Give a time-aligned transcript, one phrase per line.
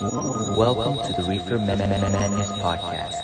[0.00, 3.18] Welcome to the Reefer Madness Podcast.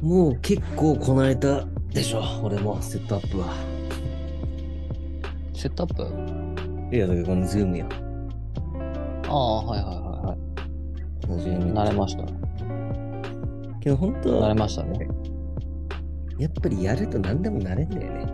[0.00, 3.54] もう結構こなれたでしょ、俺もセットアップは。
[5.52, 5.94] セットアッ
[6.90, 6.96] プ？
[6.96, 7.88] いや、だからこのズームや。
[9.26, 10.36] ああ、はいはいはいは
[11.22, 11.70] このズーム。
[11.70, 11.72] い。
[11.72, 12.22] 慣れました。
[13.80, 15.08] けど本当慣れましたね。
[16.40, 18.26] やっぱりやると何でもなれんだよね。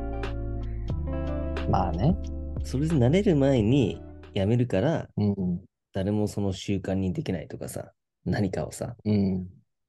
[1.69, 2.17] まあね。
[2.63, 4.01] それで慣れる前に
[4.33, 5.65] やめるから、うん。
[5.93, 7.93] 誰もその習慣にできないとかさ、
[8.25, 9.49] 何かをさ、うん。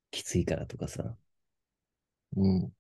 [0.10, 1.16] きついからとかさ。
[2.36, 2.72] うん。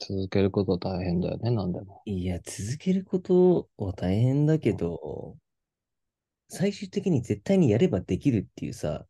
[0.00, 2.02] 続けること大変だよね、なんでも。
[2.04, 5.38] いや、続けることは大変だけど、
[6.50, 9.06] 最終的に絶対にやればできるっていうさ、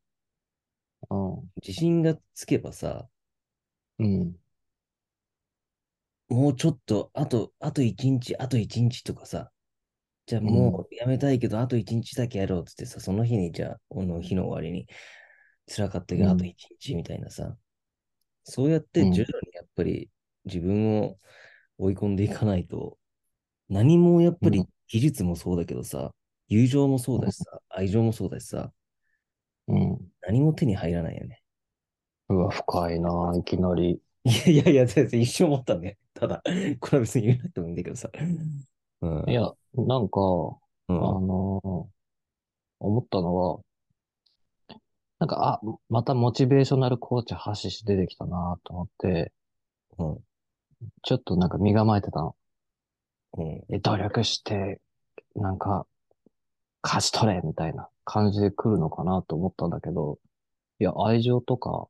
[1.10, 3.08] う自信がつけばさ、
[3.98, 4.04] ん。
[4.04, 4.36] うん。
[6.28, 9.50] もうちょっと、あと、あと一日、あと一日とかさ、
[10.26, 14.86] じゃあもうやめたいけど、あと一日だけやろうっつってさ、その日に、じゃあ、この日の終わりに、
[15.68, 17.56] 辛かったけど、うんあと一日みたいなさ、
[18.44, 20.10] そうやってうん徐々にやっぱり
[20.46, 21.18] 自分を
[21.78, 22.98] 追い込んでいかないと、
[23.68, 26.14] 何もやっぱりうん技術もそうだけどさ、
[26.48, 28.72] 友情もそうだしさ、愛情もそうだしさ、
[29.68, 29.98] うん。
[30.22, 31.42] 何も手に入らないよね。
[32.28, 34.00] うわ、深いな、いきなり。
[34.24, 35.98] いやいやいや、全然一生思ったね。
[36.18, 36.42] ただ、
[36.80, 38.10] これは別に言わなくてもいいんだけどさ。
[39.02, 39.30] うん。
[39.30, 40.20] いや、なんか、
[40.88, 41.88] うん、あの
[42.80, 43.60] 思ったのは、
[45.18, 49.32] なんか、あ、またモチベーショナルコーチハシシ出てきたなと思って、
[49.98, 50.18] うん。
[51.02, 52.36] ちょっとなんか身構えてたの。
[53.36, 53.64] うん。
[53.74, 54.80] え努力して、
[55.34, 55.86] なんか、
[56.82, 60.18] 勝ち取れみたいな感じで来るのかなと思ったんだけど、
[60.78, 61.88] いや、愛情とか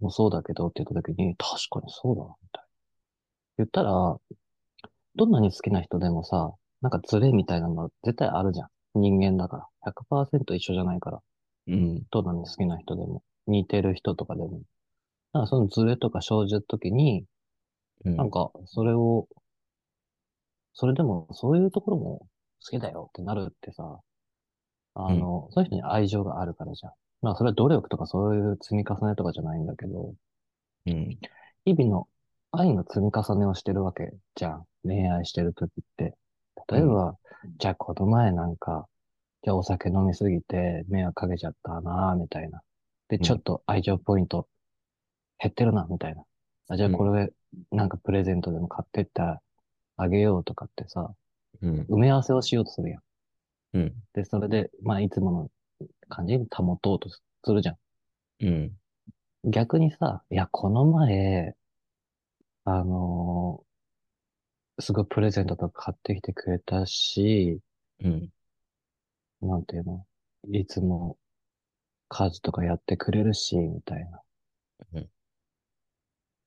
[0.00, 2.63] もそうだけどって言った時に、確かにそうだな、みたいな。
[3.58, 4.16] 言ったら、
[5.16, 8.68] どんなに好きな人でもさ、なんかズレみたいなの絶対あるじゃん。
[8.94, 9.66] 人間だから。
[9.80, 11.20] 100%一緒じゃないから。
[11.68, 12.02] うん。
[12.10, 13.22] どんなに好きな人でも。
[13.46, 14.50] 似てる人とかでも。
[14.58, 17.24] だからそのズレとか生じた時に、
[18.04, 18.16] うん。
[18.16, 19.28] なんか、それを、
[20.72, 22.26] それでも、そういうところも
[22.64, 24.00] 好きだよってなるってさ、
[24.94, 26.92] あの、そういう人に愛情があるからじゃん。
[27.22, 30.14] まあ、それは努力とかそういう積み重ねとかじゃないんだけど、
[30.86, 31.18] うん。
[31.64, 32.08] 日々の
[32.56, 34.66] 愛の積み重ねをしてるわけじゃん。
[34.84, 36.14] 恋愛してる時って。
[36.68, 37.16] 例えば、
[37.58, 38.86] じゃあこの前なんか、
[39.42, 42.62] じゃあお酒飲みすぎて迷惑かけちゃったなみたいな。
[43.08, 44.48] で、んちょっと愛情ポイント
[45.38, 46.22] 減ってるな、みたいな。
[46.68, 47.30] あじゃあこれ、
[47.70, 49.20] なんかプレゼントでも買ってって
[49.96, 51.12] あげようとかってさ、
[51.62, 51.80] うん。
[51.90, 53.00] 埋め合わせをしようとするやん。
[53.74, 53.94] うん。
[54.14, 55.50] で、それで、まあ、いつもの
[56.08, 57.20] 感じに保とうとす
[57.52, 57.76] るじゃん。
[58.40, 58.72] うん。
[59.44, 61.54] 逆にさ、いや、この前、
[62.64, 67.60] あのーすごいプレゼントとか買ってきてくれたし、
[68.00, 68.32] うん。
[69.42, 70.04] なんていうの、
[70.50, 71.16] いつも
[72.08, 74.22] 家事とかやってくれるし、みたいな。
[74.94, 75.10] うん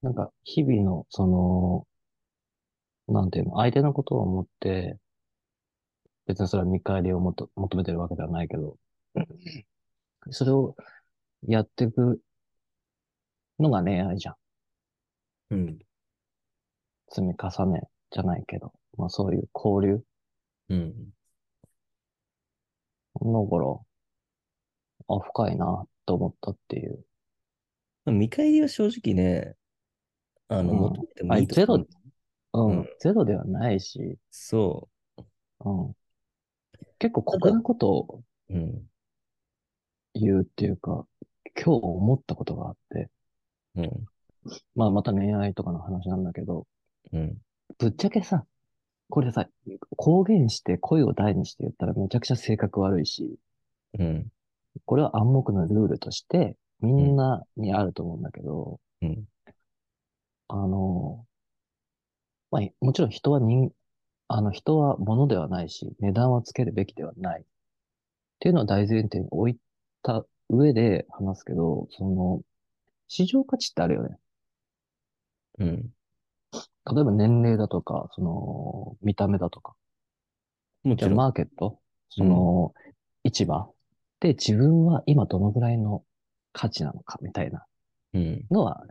[0.01, 1.87] なんか、日々の、その、
[3.13, 4.97] なんていうの、相手のことを思って、
[6.27, 8.77] 別にそれは見返りをもと求めてるわけではないけど、
[10.31, 10.75] それを
[11.47, 12.21] やっていく
[13.59, 14.35] のが恋愛じゃん。
[15.49, 15.79] うん。
[17.09, 20.03] 積み重ねじゃないけど、まあそういう交流。
[20.69, 20.93] うん。
[23.19, 23.79] だから、
[25.07, 27.03] あ、深いなと思ったっていう。
[28.05, 29.55] 見返りは正直ね、
[30.47, 31.87] あの、うん求めてもいいと思う。
[32.53, 34.89] うん、うんゼロではないし、そ
[35.65, 35.93] うん。
[36.99, 38.53] 結構酷なことをう。
[38.53, 38.81] うん。
[40.13, 41.05] 言うっていうか、
[41.55, 43.09] 今日思ったことがあって、
[43.75, 44.05] うん。
[44.75, 46.65] まあまた恋愛とかの話なんだけど、
[47.13, 47.37] うん。
[47.77, 48.45] ぶっちゃけさ、
[49.09, 49.47] これさ、
[49.95, 53.37] 公言して声を大にして言ったらめちゃくちゃ性格悪いし、
[53.97, 54.27] うん。
[54.85, 59.25] これは暗黙のルールとしてみんなにあると思うんだけど、うん。
[60.49, 61.25] あの、
[62.51, 63.71] まあ、もちろん人は人、
[64.29, 67.41] あの人は物ではないし、値段はつけるべきではない。
[67.41, 67.45] っ
[68.39, 69.57] ていうのを大前提に置い
[70.03, 72.41] た上で話すけど、その、
[73.07, 74.17] 市場価値ってあるよね。
[75.59, 75.96] うん。
[76.89, 79.75] 例えば年齢だとか、その、見た目だとか。
[80.85, 81.15] じゃあもちろん。
[81.15, 81.79] マーケット、
[82.09, 82.73] その、
[83.23, 83.73] 市場
[84.19, 86.03] で自分は今どのぐらいの
[86.53, 87.65] 価値なのかみたいな
[88.13, 88.45] うん。
[88.49, 88.83] のは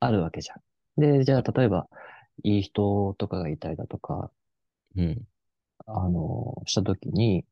[0.00, 1.00] あるわけじゃん。
[1.00, 1.88] で、じゃあ例えば、
[2.42, 4.30] いい人とかがいたりだとか、
[4.96, 5.22] うん。
[5.86, 7.44] あの、したときに、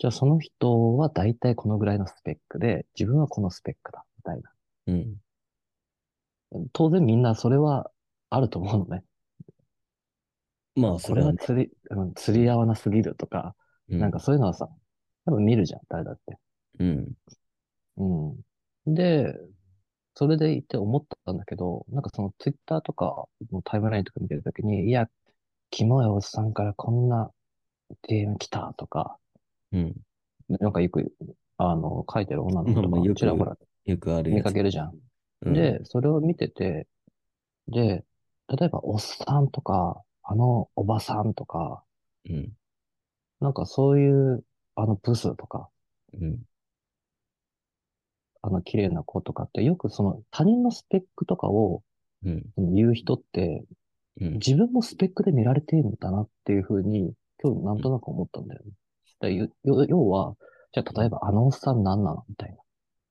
[0.00, 4.50] じゃあその人は大体このぐらいのスペックで、自分はこのスペックだ、みたいな。
[4.88, 5.16] うん。
[6.72, 7.90] 当然みんなそれは
[8.34, 9.04] あると思うのね。
[10.76, 13.54] まあ、そこれは釣り、うん釣り合わなすぎるとか、
[13.88, 14.68] うんなんかそういうのはさ、
[15.24, 16.38] 多分見るじゃん、誰だって。
[16.80, 17.12] うん。
[17.96, 18.34] う
[18.90, 18.94] ん。
[18.94, 19.34] で、
[20.14, 25.08] それでいて思ったんだけど、なんかそのツイッターとかのタイムラインとか見てるときに、いや、
[25.70, 27.30] キモいおっさんからこんな
[28.08, 29.18] DM 来たとか、
[29.72, 29.94] うん。
[30.48, 31.12] なんかよく、
[31.56, 34.38] あの、書いてる女の子とかまあまあよくちらほらよくあるやつ。
[34.38, 34.94] 見かけるじゃん。
[35.42, 36.86] うん、で、それを見てて、
[37.68, 38.04] で、
[38.48, 41.82] 例えばおっさんとか、あのおばさんとか、
[42.28, 42.52] うん。
[43.40, 44.44] なんかそういう、
[44.74, 45.68] あのブスとか、
[46.12, 46.38] うん。
[48.42, 51.82] あの綺麗な子とかって、よくその他人のスペックとかを
[52.24, 52.74] うん。
[52.74, 53.64] 言う人って、
[54.20, 54.32] うん。
[54.34, 57.12] 自分もスペックで見られてるんだなっていうふうに、
[57.42, 58.72] 今日なんとなく思ったんだよね。
[59.20, 60.34] だよよ要は、
[60.72, 62.56] じゃあ例えばあのおっさん何なのみたい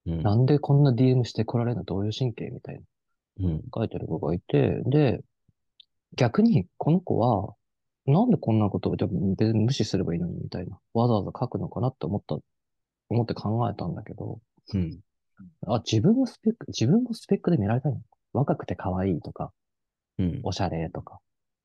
[0.08, 0.24] うん。
[0.24, 0.32] な。
[0.32, 2.82] なんでこんな DM して来られるのどういう神経みたいな。
[3.40, 3.64] うん。
[3.74, 5.22] 書いてる子がいて、で、
[6.16, 7.56] 逆にこの子は、
[8.06, 10.78] なんでこんなことをじゃあ別に無視すればいいのにみたいな。
[10.94, 12.38] わざわざ書くのかなって思った、
[13.10, 14.40] 思って考えたんだけど、
[14.74, 15.00] うん。
[15.68, 18.02] あ、自分もスペック、自分もスペックで見られたいの？
[18.34, 19.52] 若くて可愛いとか、
[20.20, 20.42] うん。
[20.44, 21.20] おしゃれとか、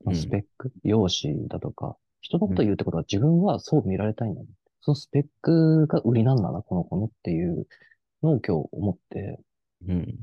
[0.07, 4.41] うんスペック、容姿だとか、人のことを言うってことは自分はそう見られたいんだ、
[4.81, 7.67] そのスペックが売りなんだな、この子のっていう
[8.23, 9.41] のを今日思って、
[9.89, 10.15] うん。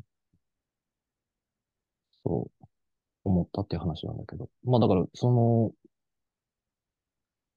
[2.26, 2.66] そう、
[3.24, 4.50] 思ったっていう話なんだけど。
[4.64, 5.72] まあだから、その、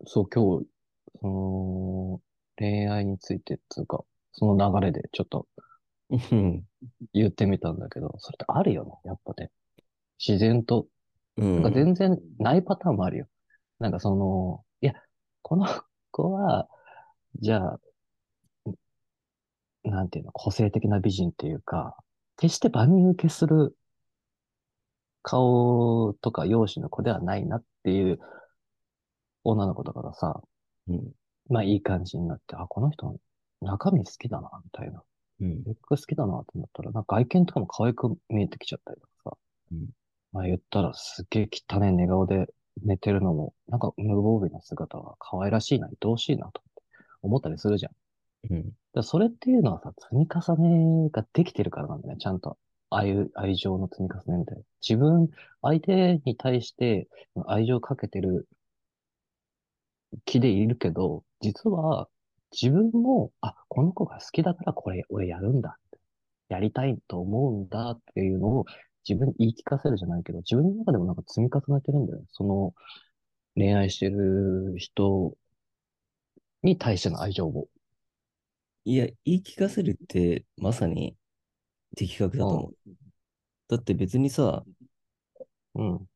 [0.06, 0.67] そう、今日、
[1.20, 2.20] その、
[2.56, 5.47] 恋愛についてっていうか、その流れでちょっと
[6.11, 6.65] うん。
[7.12, 9.50] 言ってみたんだけど、それってあるよね、やっぱね。
[10.19, 10.87] 自然と、
[11.37, 11.62] うん。
[11.62, 13.26] なんか全然ないパターンもあるよ。
[13.79, 14.94] なんかその、いや、
[15.43, 15.67] この
[16.11, 16.69] 子は、
[17.41, 17.81] じゃあ、
[19.85, 21.97] なんていうの、個性的な美人っていうか、
[22.37, 23.76] 決して万人受けする
[25.28, 28.19] 顔とか容姿の子ではないなっていう
[29.44, 30.40] 女の子とかがさ、
[30.88, 31.12] うん。
[31.50, 33.14] まあいい感じになって、あ、この人
[33.60, 35.02] 中身好きだな、みたいな。
[35.40, 35.62] うん。
[35.64, 39.36] ベック好きだなってなったら、なんか外見とかも可愛く見えてきちゃったりとかさ。
[39.72, 39.88] うん
[40.30, 42.48] まあ言ったらすっげえ汚い寝顔で
[42.84, 46.62] 寝てるのも、なんか無防備な姿が可愛らしいな、愛おしいなと
[47.22, 47.90] 思ったりするじゃ
[48.50, 48.54] ん。
[48.54, 48.72] うん。
[48.94, 52.56] だそれっていうのはさ、積み重ねができてるからなんだよね、ちゃんと。
[52.90, 54.62] 愛、愛情の積み重ねみたいな。
[54.87, 55.29] 自分、
[55.62, 57.08] 相手に対して
[57.46, 58.49] 愛情をかけてる
[60.25, 62.08] 気でいるけど、実は
[62.52, 65.79] 自分も、あ、この子が好きだからこれ、俺やるんだ。
[66.49, 68.64] やりたいと思うんだっていうのを
[69.06, 72.25] 自分に言い聞かせるじゃないけど、自分の中でもなんか積み重ねてるんだよね。
[72.31, 72.75] その
[73.55, 75.37] 恋愛してる人
[76.62, 77.69] に対しての愛情を。
[78.84, 81.14] いや、言い聞かせるって、まさに
[81.96, 82.90] 的確だと思う。
[83.69, 84.64] だって別にさ、
[85.75, 86.06] うん。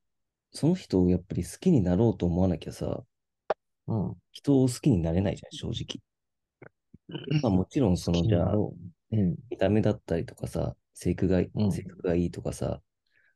[0.53, 3.03] その人をやっぱり好きになろうと思わなきゃさ、
[3.87, 4.15] うん。
[4.33, 6.03] 人を好きになれないじゃん、正直。
[7.43, 9.37] まあもちろんその、じゃあ、うん。
[9.51, 12.83] 見た目だったりとかさ、性格がいい、うん性格がいいとかさ、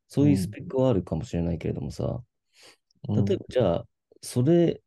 [0.09, 2.23] そういうスペックはあるかもしれないけれどもさ、
[3.09, 3.25] うん。
[3.25, 3.89] 例えばじゃあ、
[4.23, 4.83] それ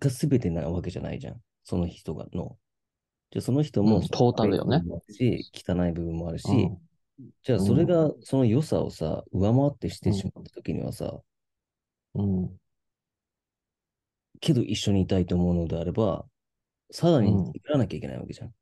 [0.00, 1.42] が全てなわけじゃないじゃん。
[1.64, 2.58] その人がの。
[3.30, 6.78] じゃあその人も、うんトータルよね汚い部分もあるし、うん
[7.42, 11.20] じゃあそれがその良さをさ、上回ってしてしまった時にはさ、
[12.14, 12.58] うん。
[14.40, 16.26] けど一緒にいたいと思うのであれば、
[16.90, 18.54] さらにうん作らなきゃいけないわけじゃん。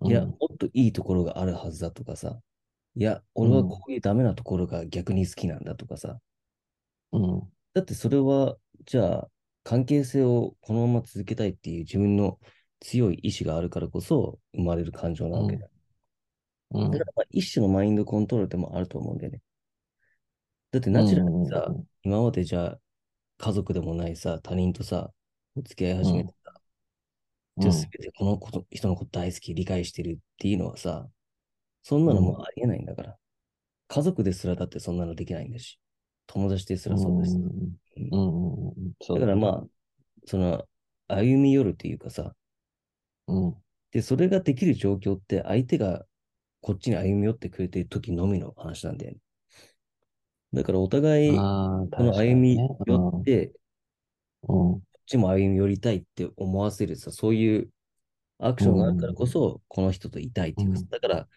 [0.00, 0.10] うん。
[0.10, 2.40] いや、もっといいところがあるはずだとかさ、
[2.94, 6.18] いや、俺はこういうダメなところが逆に好きなんだとかさ、
[7.12, 7.40] うん。
[7.74, 8.56] だってそれは、
[8.86, 9.28] じゃあ、
[9.64, 12.38] 関係性をこのまま続けたいっていう自分の
[12.80, 15.68] 強い意志があるからこそ生まれる感情なわけだ。
[16.72, 16.90] うん。
[16.90, 19.42] だからまあ一種のマインドコントロールでもあると思うんだよね。
[20.72, 22.80] だってナチュラルにさ、今までじゃあ
[23.38, 25.12] 家族でもないさ、他人とさ、
[25.56, 26.52] お付き合い始めてさ、
[27.58, 31.08] じゃあ全てこのこと人のこと大好き、理解してるっていうのはさ、
[31.82, 33.16] そんなのもうありえないんだから。
[33.88, 35.78] 家族ですらだってそんなのできないんだし、
[36.26, 37.40] 友達ですらそうだし。
[37.98, 38.12] うん。
[38.12, 38.74] うん。
[38.76, 38.92] うん。
[39.00, 39.64] そうだからまあ、
[40.26, 40.66] その、
[41.08, 42.34] 歩み寄るっていうかさ、
[43.26, 43.56] うん。
[43.92, 46.06] で、それができる状況って相手が
[46.62, 49.18] こっちに歩み寄ってくれてる時のみの話なんだよね。
[50.54, 51.38] だからお互い、
[51.90, 53.52] この歩み寄っって、
[54.48, 54.80] うん。
[54.80, 57.70] こっちも歩み寄りたいって思わせるさ、そういう
[58.38, 61.28] アクションがあるからこそ、この人といたいっていうかさうんだから、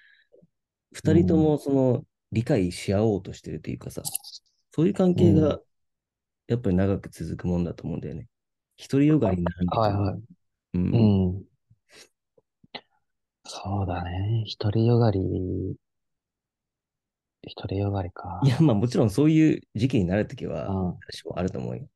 [0.94, 4.04] 二人ともその理解し合おうとしてるというかさ、
[4.72, 5.60] そういう関係うが
[6.48, 8.28] やっぱり長く続くもんだと思うんだよね。
[8.78, 10.22] 独りよがりになるんだはいはい。
[10.74, 10.92] うん。
[10.92, 11.46] うん。
[13.48, 14.44] そうだね。
[14.60, 15.20] 独りよがり。
[17.56, 18.42] 独りよがりか。
[18.44, 21.88] いや、まあもちろんそういう時期になるときは、うん私もあると思うよ。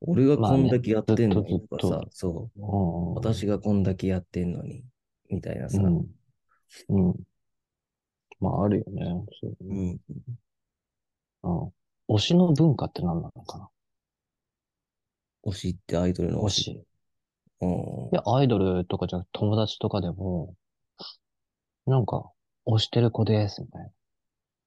[0.00, 3.14] 俺がこんだけやってんのにとかあねそう、うんうん。
[3.14, 4.82] 私がこんだけやってんのに、
[5.30, 6.06] みたいなさ、うん。
[6.88, 7.14] うん。
[8.40, 9.04] まあ、あるよね。
[9.40, 10.00] そううん。
[11.42, 11.72] うん。
[12.08, 13.68] 推しの文化って何なのかな？
[15.46, 16.84] 推しってアイドルの推し。
[17.60, 17.70] うん。
[17.70, 17.74] い
[18.12, 20.54] や、アイドルとかじゃなくて友達とかでも、
[21.86, 22.30] なんか、
[22.66, 23.90] 推してる子です、みたいな。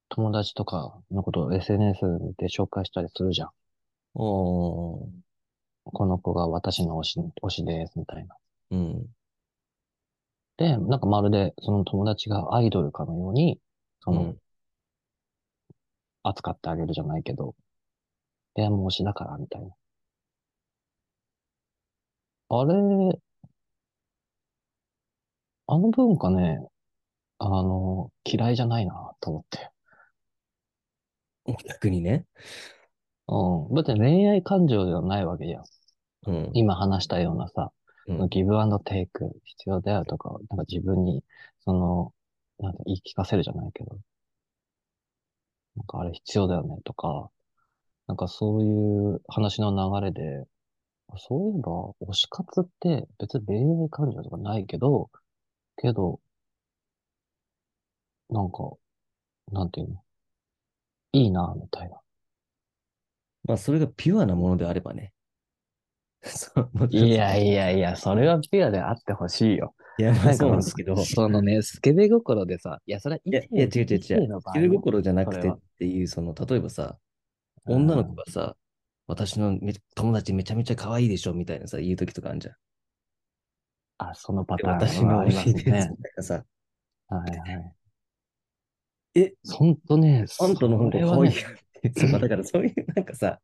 [0.09, 2.01] 友達とかのことを SNS
[2.37, 3.51] で紹介したりするじゃん。
[4.15, 5.09] おー
[5.85, 8.35] この子が私の推し、推しです、みたいな。
[8.71, 9.07] うん。
[10.57, 13.59] で、なんかまるでその友達がアイドルかのように、
[14.01, 14.39] その、うん
[16.23, 17.55] 扱ってあげるじゃないけど、
[18.55, 19.69] いや、もう推しだから、みたいな。
[22.49, 23.19] あれ、
[25.67, 26.59] あの文化ね、
[27.45, 29.69] あの、嫌いじゃないな、と思って。
[31.67, 32.25] 逆にね。
[33.27, 33.75] うん。
[33.75, 35.63] だって恋愛感情ではないわけじゃん。
[36.27, 36.51] うん。
[36.53, 37.71] 今話したようなさ、
[38.07, 41.23] うんギブアンドテイク必要だよとか、なんか自分に、
[41.65, 42.13] その、
[42.59, 43.97] なんて言い聞かせるじゃないけど、
[45.75, 47.29] なんかあれ必要だよねとか、
[48.07, 50.45] なんかそういう話の流れで、
[51.17, 55.09] そういえば、推し活って別に恋愛感情とかないけど、
[55.77, 56.19] けど、
[58.29, 58.71] なんか、
[59.51, 60.03] なんていうの？
[61.13, 61.99] いいな、みたいな。
[63.45, 65.13] まあ、それがピュアなものであればね。
[66.89, 69.75] いやいやいや、それはピュアであってほしいよ。
[69.99, 73.99] いや、まあそうなんですけど、いそのね、スケベ心でさ、いや、それはや、いや、違う違う違う。
[73.99, 76.97] スキル心じゃなくてっていう、その、例えばさ、
[77.65, 78.55] 女の子がさ、
[79.07, 82.55] 私のめ友達めちゃめちゃ可愛いでしょみたいなさ、言う時とかあるじゃん。
[83.97, 85.63] あ、そのパターン私の推しです。
[85.63, 85.97] みたいね。
[86.17, 86.45] なさ、
[87.09, 87.75] はいはい。
[89.15, 91.93] え、ほんとね、あんたの方がそれはね可愛いよって。
[91.99, 93.39] そうだからそういう、なんかさ、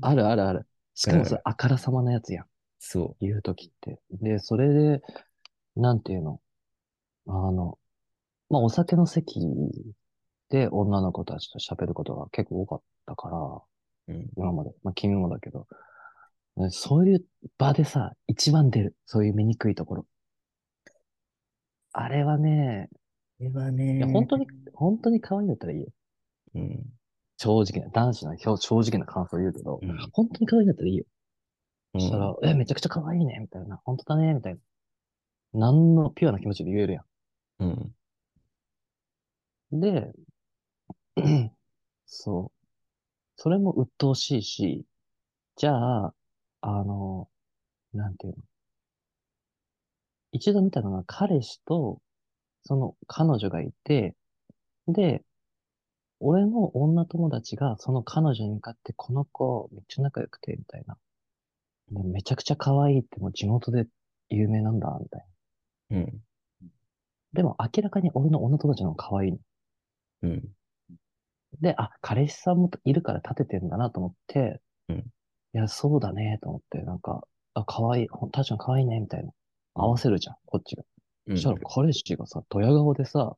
[0.00, 0.66] あるあるある。
[0.94, 2.46] しかもそだれあからさまなやつやん。
[2.78, 4.00] そ言うときって。
[4.10, 5.02] で、それで、
[5.76, 6.40] なんていうの？
[7.26, 7.78] あの、
[8.48, 9.40] まあ、お酒の席
[10.48, 14.18] で女の子たちと喋ることが結構多かったから、う。
[14.18, 14.30] うん。
[14.36, 14.72] 今まで。
[14.82, 15.66] まあ、君もだけど。
[16.56, 17.24] ねそういう
[17.58, 18.96] 場でさ、一番出る。
[19.06, 20.06] そういう醜いところ。
[21.92, 22.99] あれはね、こ
[23.40, 25.86] れはね、いや、本当に、本当に可愛いんだったらいいよ。
[26.54, 26.86] うん。
[27.36, 29.96] 正直な、男子の表正直な感想言うけど、うん。
[30.12, 31.04] 本当に可愛いんだったらいいよ。
[31.94, 33.80] うんそしたら、え、めちゃくちゃ可愛いね、みたいな。
[33.84, 34.60] 本当だね、みたいな。
[35.52, 37.04] 何のピュアな気持ちで言えるや
[37.58, 37.94] うん。
[39.72, 39.80] ん。
[39.80, 40.12] で、
[42.06, 42.60] そう。
[43.36, 44.84] それも鬱陶しいし、
[45.56, 46.14] じゃあ、
[46.60, 47.28] あの、
[47.92, 48.44] なんていうの。
[50.32, 52.00] 一度見たのが彼氏と、
[52.64, 54.14] その彼女がいて、
[54.88, 55.22] で、
[56.20, 60.96] 俺の女友達がその彼女に向かって、この子めっちゃ仲良くて、みたいな。
[61.90, 63.86] でめちゃくちゃ可愛いってもう地元で
[64.28, 65.26] 有名なんだ、みたい
[65.90, 65.96] な。
[65.98, 66.20] うん。
[67.32, 69.38] でも明らかに俺の女友達の方が可愛いの。
[70.22, 70.48] うん。
[71.60, 75.04] で、あ、彼氏さんもいるから立ててんだなと思って、うん
[75.52, 79.32] いや、そうだね、と思って、なんか、あ、可愛い、確かに可愛いね、みたいな。
[79.74, 80.84] 合わせるじゃん、こっちが。
[81.26, 81.36] うん。
[81.36, 83.36] そしたら彼氏がさ、ドヤ顔でさ、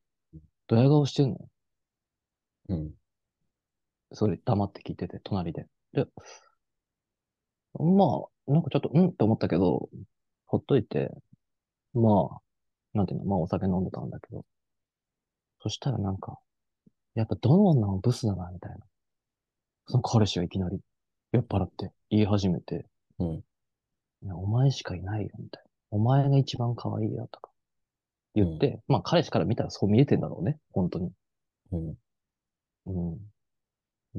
[0.67, 1.49] ドヤ顔してんのよ。
[2.69, 2.91] うん。
[4.13, 5.67] それ黙って聞いてて、隣で。
[5.93, 6.07] で、
[7.75, 9.09] まあ、なんかちょっと、うん？
[9.09, 9.89] って思ったけど、
[10.47, 11.11] ほっといて、
[11.95, 12.41] まあ、
[12.95, 14.45] なんていうの、まあお酒飲んでたんだけど、
[15.63, 16.39] そしたらなんか、
[17.15, 18.79] やっぱどの女もブスだな、みたいな。
[19.87, 20.81] その彼氏がいきなり、
[21.33, 22.87] 酔っ払って言い始めて、
[23.19, 23.29] うん。
[23.29, 23.43] い
[24.27, 25.71] や、お前しかいないよ、みたいな。
[25.91, 27.52] お前が一番可愛いよ、とか。
[28.35, 31.11] 言って、まあ彼氏から見たらそう見えてんだろうね、本当に。
[31.73, 31.95] うん。
[32.87, 33.17] う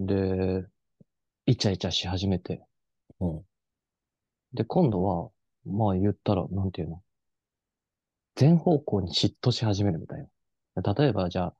[0.01, 0.05] ん。
[0.05, 0.65] で、
[1.45, 2.61] イチャイチャし始めて。
[3.19, 3.41] うん。
[4.53, 5.29] で、今度は、
[5.65, 7.01] まあ言ったら、なんていうの。
[8.35, 10.27] 全方向に嫉妬し始めるみたい
[10.75, 10.93] な。
[10.93, 11.55] 例えば、じゃあ、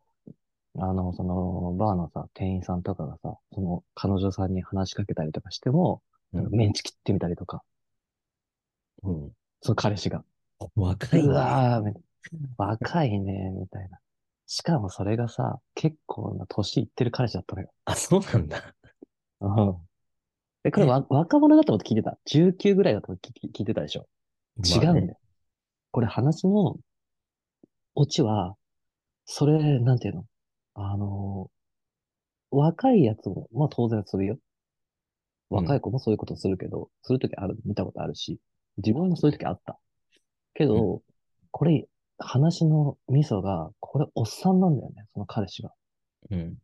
[0.80, 7.64] あの、その、バーのさ、店員さんとかがさ、その、彼女さんに話しかけたりとかしても、なんかメンチ切ってみたりとか、
[9.04, 9.32] うん。
[9.62, 10.24] その彼氏が。
[10.76, 11.28] 若い。
[11.28, 11.94] わー、み
[12.58, 14.00] 若いね、みたいな。
[14.46, 17.70] しかもそれがさ、結構な年いってる彼氏だったのよ。
[17.86, 18.76] あ、そうなんだ。
[19.42, 19.88] うん。
[20.64, 24.08] え、これわ、若者だと思って聞いてた？19ぐらいだと思って聞聞いてたでしょ？
[24.64, 25.20] 違うんだよ。
[25.92, 26.78] これ話の
[27.96, 28.56] オチは、
[29.26, 30.26] それ、なんていうの？
[30.76, 31.54] あのー
[32.56, 34.38] 若いやつも、まあ当然するよ。
[35.50, 38.40] 若い子もそういうことするけど、するときある、見たことあるし、
[38.78, 39.80] 自分もそういうときあった。
[40.54, 41.02] けど、
[41.52, 41.88] これ、
[42.26, 45.72] 話のミソが、これおっさんなんだよね、その彼氏が。
[46.32, 46.58] うん。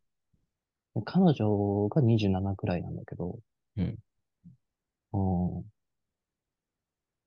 [1.05, 3.39] 彼女が27くらいなんだけど、
[3.77, 3.97] うん。
[5.13, 5.65] うん。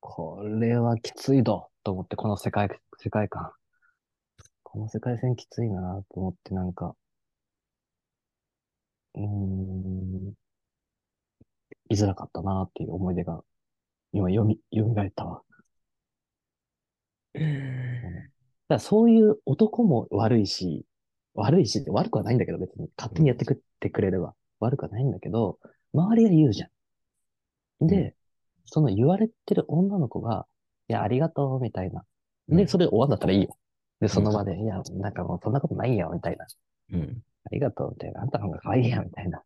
[0.01, 3.53] これはきついど、と思って、この世界、世界観。
[4.62, 6.97] この世界線きついなと思って、なんか、
[9.15, 10.33] うーん、
[11.91, 13.43] 居づらかったなっていう思い出が、
[14.12, 15.43] 今、よみ、蘇ったわ。
[18.69, 20.85] だそういう男も悪いし、
[21.35, 25.59] 悪いしって悪くはないんだけど、別に勝手にやってくってくれれば悪くはないんだけど、
[25.95, 26.69] 周りが言うじゃ
[27.81, 27.87] ん。
[27.87, 28.15] で、うん
[28.65, 30.47] その言われてる女の子が、
[30.89, 32.05] いや、ありがとう、みたいな。
[32.49, 33.59] で、うんそれ終わんだったらいいよ。
[34.01, 36.47] で、その場で、いや、なんかもうそんなことないよ、みたいな。
[36.93, 37.23] うん。
[37.45, 38.23] ありがとう、みたいな。
[38.23, 39.43] あんたの方が可愛いや、みたいな。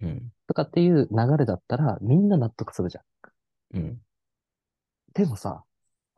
[0.00, 0.32] うん。
[0.46, 3.02] とかっていう流れだったら、みんな納得するじゃ
[3.74, 3.78] ん。
[3.78, 4.00] うん。
[5.12, 5.64] でもさ、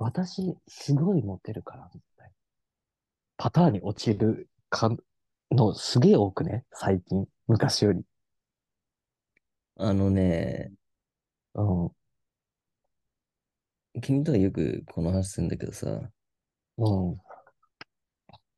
[0.02, 2.32] 私、すごいモテるから、みたいな。
[3.37, 4.90] パターンに落ちるか
[5.50, 7.26] の、すげえ多くね、最近。
[7.47, 8.02] 昔より。
[9.76, 10.73] あのね、
[11.54, 11.90] うん。
[14.00, 17.21] 君とはよくこの話するんだけどさ、うん。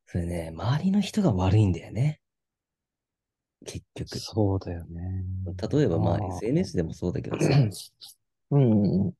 [0.06, 2.20] それね、周りの人が悪いんだよね。
[3.66, 4.18] 結局。
[4.18, 5.24] そうだよね。
[5.70, 7.48] 例えばまああー SNS でもそうだけどさ、
[8.50, 9.12] うん。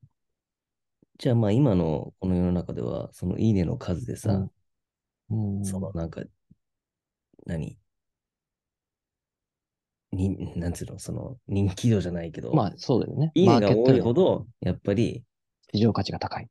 [1.17, 4.49] じゃあまあ今のこの世の中では、そのいいねの数でさ、
[5.29, 5.63] うん。
[5.63, 6.21] そのなんか、
[7.47, 7.77] 何？
[10.11, 13.31] に、なんつうの、その人気度じゃないけど、まあ、そうだよね。
[13.35, 15.23] いいねが多いほど、やっぱり、
[15.73, 16.49] 市場価値が高い。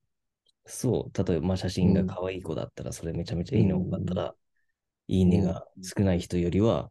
[0.66, 4.34] そう、例えばまあ写真が可愛い子だったら、それめちゃめちゃいいね多かったら、
[5.08, 6.90] いいねが少ない人よりは、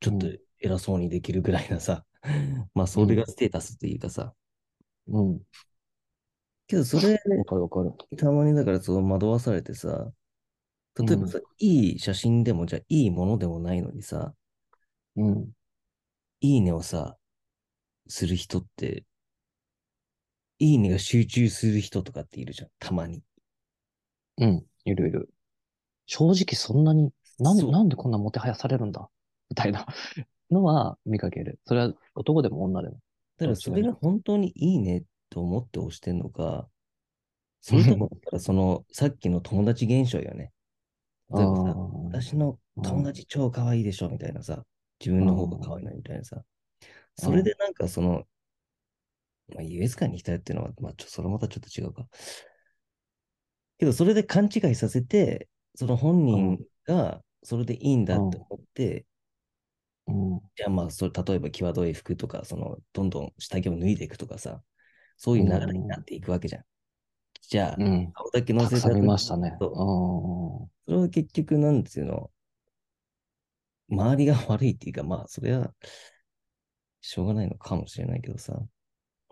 [0.00, 0.28] ちょっと
[0.60, 2.04] 偉そうにできるぐらいなさ、
[2.74, 4.34] まあそれがステータスっていうかさ、
[5.08, 5.42] うん。
[6.72, 7.92] けどそれ、 わかるわかる。
[8.16, 10.10] たまにだからそう惑わされてさ、
[10.96, 14.34] 例えばさ、いい写真でもじゃあいいものでもないのにさ、
[15.16, 15.52] うん。
[16.40, 17.16] いいねをさ、
[18.08, 19.04] する人って、
[20.58, 23.22] いいねが集中する人とかっているじゃん、たまに。
[24.38, 24.66] うん。
[24.84, 25.28] いるいる。
[26.06, 29.08] 正直そんなに、なんで、なんでこんなもてはやされるんだ？
[29.50, 29.86] みたいな
[30.50, 31.60] のは見かける。
[31.66, 32.96] それは男でも女でも。
[33.36, 36.68] だからそれが本当にいいねと思って押してんのか、
[37.62, 40.52] それとも、その、さっきの友達現象よね。
[41.34, 41.74] 例えばさ、
[42.10, 44.62] 私の友達超可愛いでしょみたいなさ、
[45.00, 46.42] 自分の方が可愛いのにみたいなさ。
[47.16, 48.24] それでなんかその、
[49.54, 52.06] まあ、優越感に浸るっていうのは、まあ、ちょそれまたちょっと違うか。
[53.78, 59.06] けど、それで勘違いさせて、その本人がそれでいいんだって思って、
[60.06, 60.40] うん。
[60.56, 64.62] じゃあまあ、それ、例えば際どい服とか、その、どんどん下着を脱いでいくとかさ、
[65.24, 66.64] そういう流れになっていくわけじゃん。
[67.42, 68.10] じゃあ、うん。
[68.12, 69.56] 顔だけ乗せたたくさん見ましたね。
[69.60, 70.68] そううん。
[70.84, 72.32] それは結局、なんですよ、
[73.88, 75.72] 周りが悪いっていうか、まあ、それは、
[77.00, 78.60] しょうがないのかもしれないけどさ。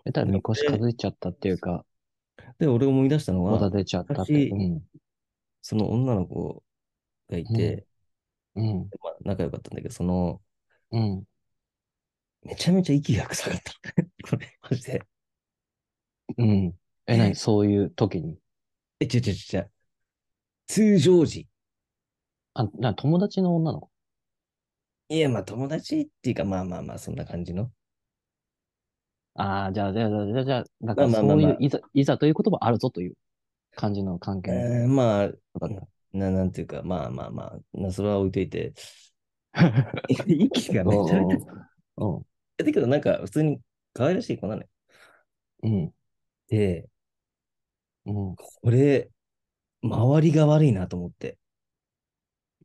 [0.05, 1.85] え、たら、みこし数えちゃったっていうか、
[2.57, 4.81] で、俺思い出したのは、出ちゃったっうん。
[5.61, 6.63] その女の子
[7.29, 7.85] がいて、
[8.55, 8.77] うん。
[9.03, 10.41] まあ、仲良かったんだけど、その、
[10.91, 11.23] うん。
[12.43, 13.73] めちゃめちゃ息が臭かった。
[14.29, 15.10] これ、マジで。
[16.37, 16.73] うん。
[17.07, 18.37] え、なに、そういう時に？
[18.99, 19.65] え、ちょちょちょ。
[20.67, 21.47] 通常時。
[22.53, 23.89] あ、な、友達の女の子？
[25.09, 27.71] いや、まあ友達っていうか、まあまあまあ、そんな感じの。
[29.35, 33.13] ああ、じゃあ、じゃあ、じゃあ、じゃあ、じゃあ、なんかまあまあまあまあそういう、いざ、いざということもあるぞという
[33.75, 35.87] 感じの関係えー、まあ、だった。
[36.13, 38.73] な、なんていうか、まあまあまあ、なそれは置いといて、
[40.09, 41.37] 息がめちゃめちゃ、
[41.97, 42.25] うん。
[42.57, 43.61] だけどなんか普通に
[43.93, 44.67] 可愛らしい子なのよ。
[45.63, 45.93] うん。
[46.51, 46.85] で、
[48.05, 48.35] うん。
[48.35, 49.09] これ、
[49.81, 51.37] 周りが悪いなと思って。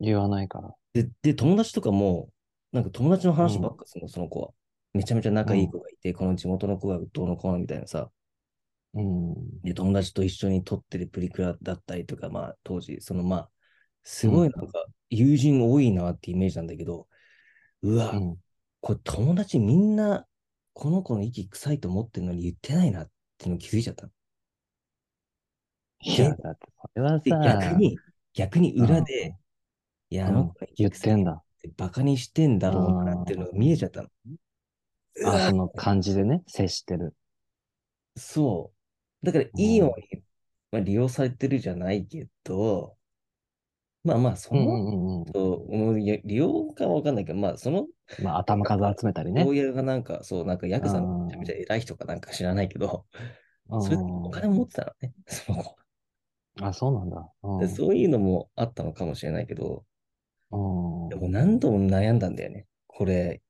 [0.01, 0.75] 言わないから。
[0.93, 2.29] で、で、友達とかも、
[2.73, 4.51] なんか友達の話ばっかするの、その子は。
[4.93, 8.11] めちゃめちゃ仲いい子がいて、この地元の子がどうのこうのみたいなさ。
[8.95, 9.61] うん。
[9.63, 13.51] で、友達と一緒に撮ってるプリクラだったりとか、まあ、当時、そのまあ、
[14.03, 17.09] すごいなんか、友人多いなってイメージなんだけど、
[17.83, 18.37] うわ、うん。
[18.81, 20.27] これ友達みんな、
[20.73, 24.13] この子の息臭いと思ってるのに言ってないなっていうの気づいちゃったの。
[26.01, 27.99] いや、だって、それはで、さ、逆に、
[28.35, 29.37] 逆に裏で、
[30.11, 31.33] いや、あの子が言ってんだ。
[31.33, 34.09] ってバカにしてんだろうなっていうのが見えちゃったの。
[34.09, 37.15] うあ、わその感じでね、接してる。
[38.17, 38.73] そ
[39.23, 39.27] う。
[39.27, 40.23] だから、いいように、
[40.71, 42.97] まあ、利用されてるじゃないけど、
[44.07, 45.27] まあまあ、そうんうの、んうんうん。
[45.33, 47.87] そううんいや利用かわかんないけど、まあ、その、
[48.19, 49.45] まあ、頭数集めたりね。
[49.47, 53.07] 親がなんか、そう、なんかヤクザのうんめちゃめちゃ偉い人かなんか知らないけど、
[53.69, 55.77] うんそれでお金持ってたのね、 その子。
[56.61, 57.33] あ、そうなんだ。
[57.43, 59.85] うんでそういうのもあったのかもしれないけど、
[60.51, 62.67] うんでも何度も悩んだんだよね。
[62.87, 63.43] これ、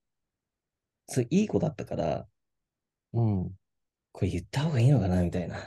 [1.09, 2.29] それいい子だったから、
[3.13, 3.57] うん。
[4.11, 5.59] これ言った方がいいのかなみたいな。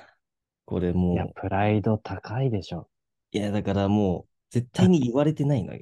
[0.65, 2.89] これもう、いや、プライド高いでしょ。
[3.31, 5.81] いや、だからもう、絶対に言われてないのよ。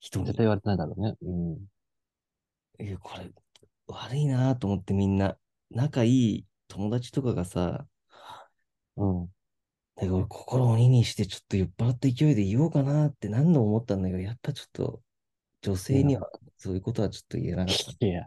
[0.00, 0.36] 人に絶。
[0.36, 1.14] 対言われてないだろうね。
[1.22, 2.86] うん。
[2.86, 3.30] いや、これ、
[3.86, 5.36] 悪いなと思ってみんな、
[5.70, 7.86] 仲いい友達とかがさ、
[8.96, 9.26] うん。
[9.96, 15.02] だから俺心を鬼にしてちょっと酔っ払った勢いで言おうかなって何度も思ったんだけど、やっぱちょっと
[15.62, 18.22] 女性にはそういうことはちょっと言えなかっ いや、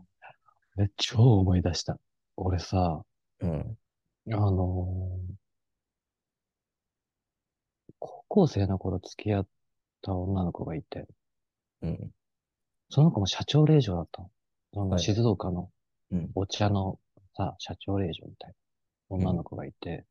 [0.79, 1.99] え超思い出した。
[2.37, 3.03] 俺さ、
[3.39, 3.47] た。
[3.47, 3.77] うん。
[4.27, 5.35] あのー
[7.99, 9.47] 高校生の頃付き合っ
[10.01, 11.07] た女の子がいて、
[11.81, 12.11] うん。
[12.89, 14.29] その子も社長令嬢だったの。
[14.73, 15.69] そのはい静岡の
[16.11, 16.31] うん。
[16.35, 16.99] お茶の
[17.37, 18.55] さ、社長令嬢みたいな
[19.09, 20.03] 女の子がいて、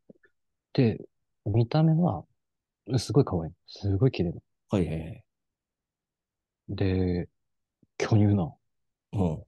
[0.73, 0.99] で、
[1.45, 2.25] 見た目は、
[2.97, 3.53] すごい可愛い。
[3.67, 4.41] すごい綺麗な。
[4.71, 5.25] はいはいはい。
[6.71, 7.29] で、
[7.99, 8.55] 巨乳な。
[9.13, 9.45] うん。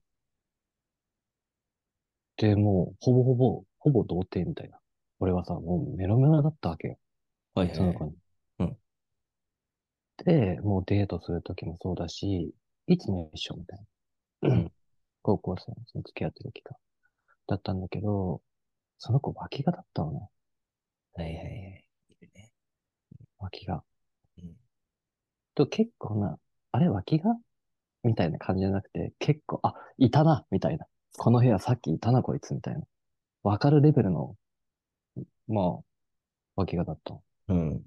[2.36, 4.78] で、もう、ほぼほぼ、ほぼ童貞みたいな。
[5.18, 6.98] 俺はさ、もうメロメロだったわけよ。
[7.54, 7.78] はいはいはい。
[7.78, 8.25] その子に。
[10.62, 12.54] もうデートするときもそうだし、
[12.86, 13.78] いつも一緒みたい
[14.42, 14.48] な。
[14.50, 14.72] うん
[15.22, 16.76] 高校生のその付き合ってる期間。
[17.48, 18.40] だったんだけど、
[18.98, 20.30] その子脇がだったのね。
[21.14, 21.84] はいはいはい。
[22.10, 22.52] いるね。
[23.38, 23.82] 脇が。
[24.38, 24.54] うん。
[25.56, 26.38] と結構な、
[26.70, 27.34] あれ脇が
[28.04, 30.86] みたいな感じじゃなくて、結構、あ、いたなみたいな。
[31.18, 32.82] この部屋さっきいたな、こいつ、みたいな。
[33.42, 34.36] わかるレベルの、
[35.48, 35.78] まあ、
[36.54, 37.22] 脇がだったの。
[37.48, 37.82] うん。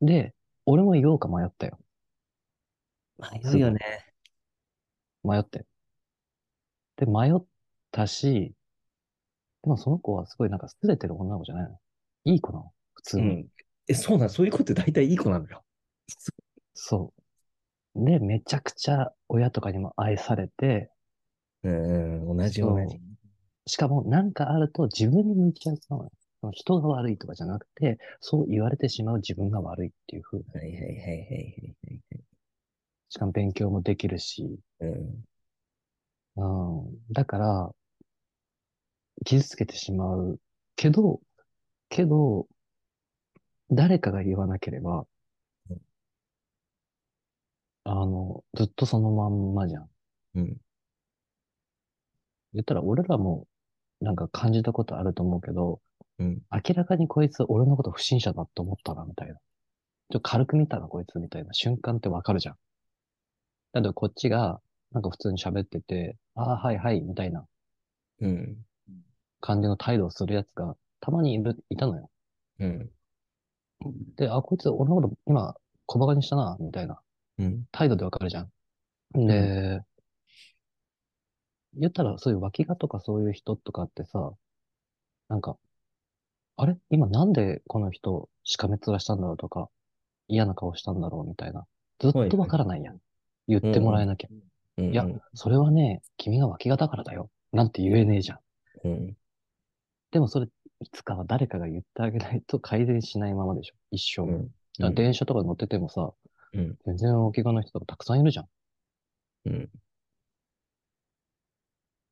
[0.00, 0.34] で、
[0.66, 1.78] 俺も言おうか迷ったよ。
[3.18, 3.78] 迷うよね。
[5.24, 5.66] 迷って。
[6.96, 7.44] で、迷っ
[7.90, 8.54] たし、
[9.62, 11.78] でもその子はすごいなんか捨ててる女の子じゃないの？
[12.24, 12.72] いい子なの？
[12.94, 13.22] 普通に。
[13.22, 13.46] うん。
[13.88, 15.64] え、そうなん、そういうこと大体いい子なのよ。
[16.74, 17.12] そ
[17.94, 18.04] う。
[18.04, 20.90] で、めちゃくちゃ親とかにも愛されて、
[21.62, 23.00] うん、うん同じ同じ。
[23.66, 26.10] しかもなんかあると自分に向いちゃうのよ。
[26.50, 30.44] 人が悪いとかじゃなくて、そう言われてしまう自分が悪いっていう風に。
[30.52, 32.22] はいはいはいはいはい
[33.10, 34.90] しかも勉強もできるし、はい。
[34.90, 35.24] うん。
[36.36, 37.12] うん。
[37.12, 37.74] だから、
[39.24, 40.40] 傷つけてしまう。
[40.76, 41.20] けど、
[41.90, 42.48] けど、
[43.72, 45.04] 誰かが言わなければ
[45.70, 45.80] うん、
[47.84, 49.90] あの、ずっとそのまんまじゃん。
[50.36, 50.56] うん。
[52.54, 53.46] 言ったら俺らも
[54.00, 55.80] なんか感じたことあると思うけど、
[56.22, 56.42] うん。
[56.52, 59.34] 明らかにこいつ俺のこと不審者だと思ったな、みたいな。
[59.34, 59.40] ちょっ
[60.12, 62.54] と軽く見たな、こいつ、みたいな瞬間ってわかるじゃん。
[63.72, 64.60] だけどこっちが、
[64.92, 67.46] なんか普通に喋ってて、ああ、はいはい、みたいな
[68.20, 68.56] うん。
[69.40, 72.10] 感じの態度をするやつが、たまにいる、いたのよ。
[72.60, 72.90] うん。
[74.16, 75.54] で、あ、こいつ俺のこと今、
[75.86, 77.00] 小馬鹿にしたな、みたいな
[77.38, 77.64] うん。
[77.72, 78.50] 態度でわかるじゃん。
[79.26, 79.80] で、
[81.74, 84.32] 言ったらそういう脇がとかそういう人とかってさ、
[85.28, 85.56] なんか、
[86.62, 86.76] あれ？
[86.90, 89.68] 今なんでこの人しかめっ面したんだろうとか、
[90.28, 91.66] 嫌な顔したんだろうみたいな。
[91.98, 92.98] ずっとわからないやん。
[93.48, 94.28] 言ってもらえなきゃ。
[94.78, 94.92] うん。
[94.92, 97.30] いやそれはね、君が脇がだからだよ。
[97.52, 98.38] なんて言えねえじゃん。
[98.84, 99.16] うん。
[100.12, 100.46] でもそれ、
[100.80, 103.74] いつかは誰かが言ってあげないと改善しないままでしょ。
[103.90, 104.22] 一生。
[104.30, 104.94] うん。
[104.94, 106.12] 電車とか乗っててもさ、
[106.52, 106.78] うん。
[106.86, 108.48] 全然脇がの人とかたくさんいるじゃん。
[109.46, 109.70] うん。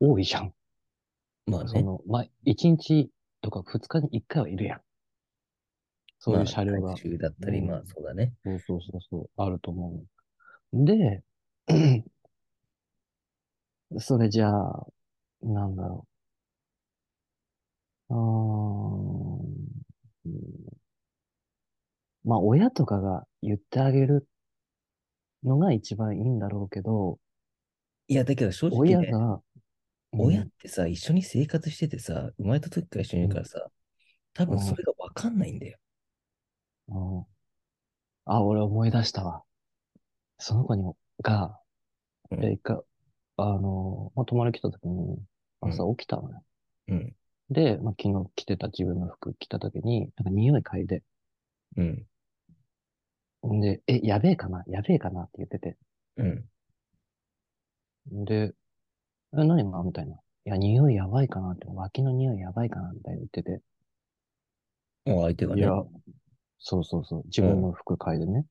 [0.00, 0.52] 多いじゃん。
[1.46, 1.70] まあね。
[1.70, 4.80] その、まあ、1日とか2日に1回はいるやん。
[6.18, 6.80] そういう車両が。
[6.80, 8.34] まあ回収だったり、うんまあそうだね。
[8.44, 10.02] そうそうそうそう、あると思
[10.72, 10.84] う。
[10.84, 11.22] で、
[13.98, 14.86] それじゃあ、
[15.42, 16.06] なんだろ
[18.10, 18.14] う。
[18.14, 19.50] うーん
[20.26, 20.80] うん
[22.24, 24.28] まあ、親とかが言ってあげる
[25.42, 27.18] のが一番いいんだろうけど、
[28.08, 29.40] いや、だけど正直ね、親が、
[30.12, 33.66] 親ってさ、一緒に生活しててさ、生まれた時から一緒にいるからさ、
[34.34, 35.78] 多分それがわかんないんだよ。
[36.88, 37.26] うんうん
[38.26, 39.42] あ、俺思い出したわ。
[40.38, 41.58] その子にも、が、
[42.30, 42.78] うんで、一回、
[43.36, 45.18] あの、まあ、泊まり来た時に、
[45.60, 46.40] 朝起きたのね。
[46.88, 47.16] うん。
[47.50, 51.02] で、まあ、昨日着てた自分の服着た時に、なんか匂い嗅いで、
[51.76, 52.06] うん。
[53.48, 55.76] んで、え、やべえかなやべえかなって言ってて。
[56.16, 56.44] うん。
[58.24, 58.54] で、
[59.32, 60.14] え、何がみたいな。
[60.14, 63.60] いや、匂いやばいかなって、脇の匂いやばいかなみたいに言ってて。
[65.04, 65.62] もう相手がね。
[65.62, 65.70] いや、
[66.58, 67.22] そうそうそう。
[67.26, 68.46] 自分の服嗅いでね。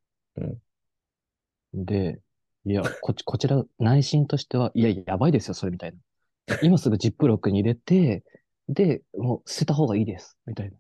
[1.74, 2.20] で、
[2.66, 6.58] いや、こっち、こちら、内心としては、いや、やばいですよ、それみたいな。
[6.64, 8.24] 今すぐジップロックに入れて、
[8.68, 10.78] で、もう捨てた方がいいです、みたいな。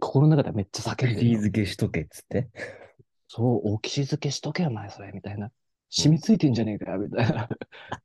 [0.00, 2.48] 心の中ではめっちゃ叫んでる付けしとけっつって？
[3.28, 5.50] そう、置き静けしとけよ、お前、それ、みたいな。
[5.90, 7.48] 染みついてんじゃねえかよ、みたいな。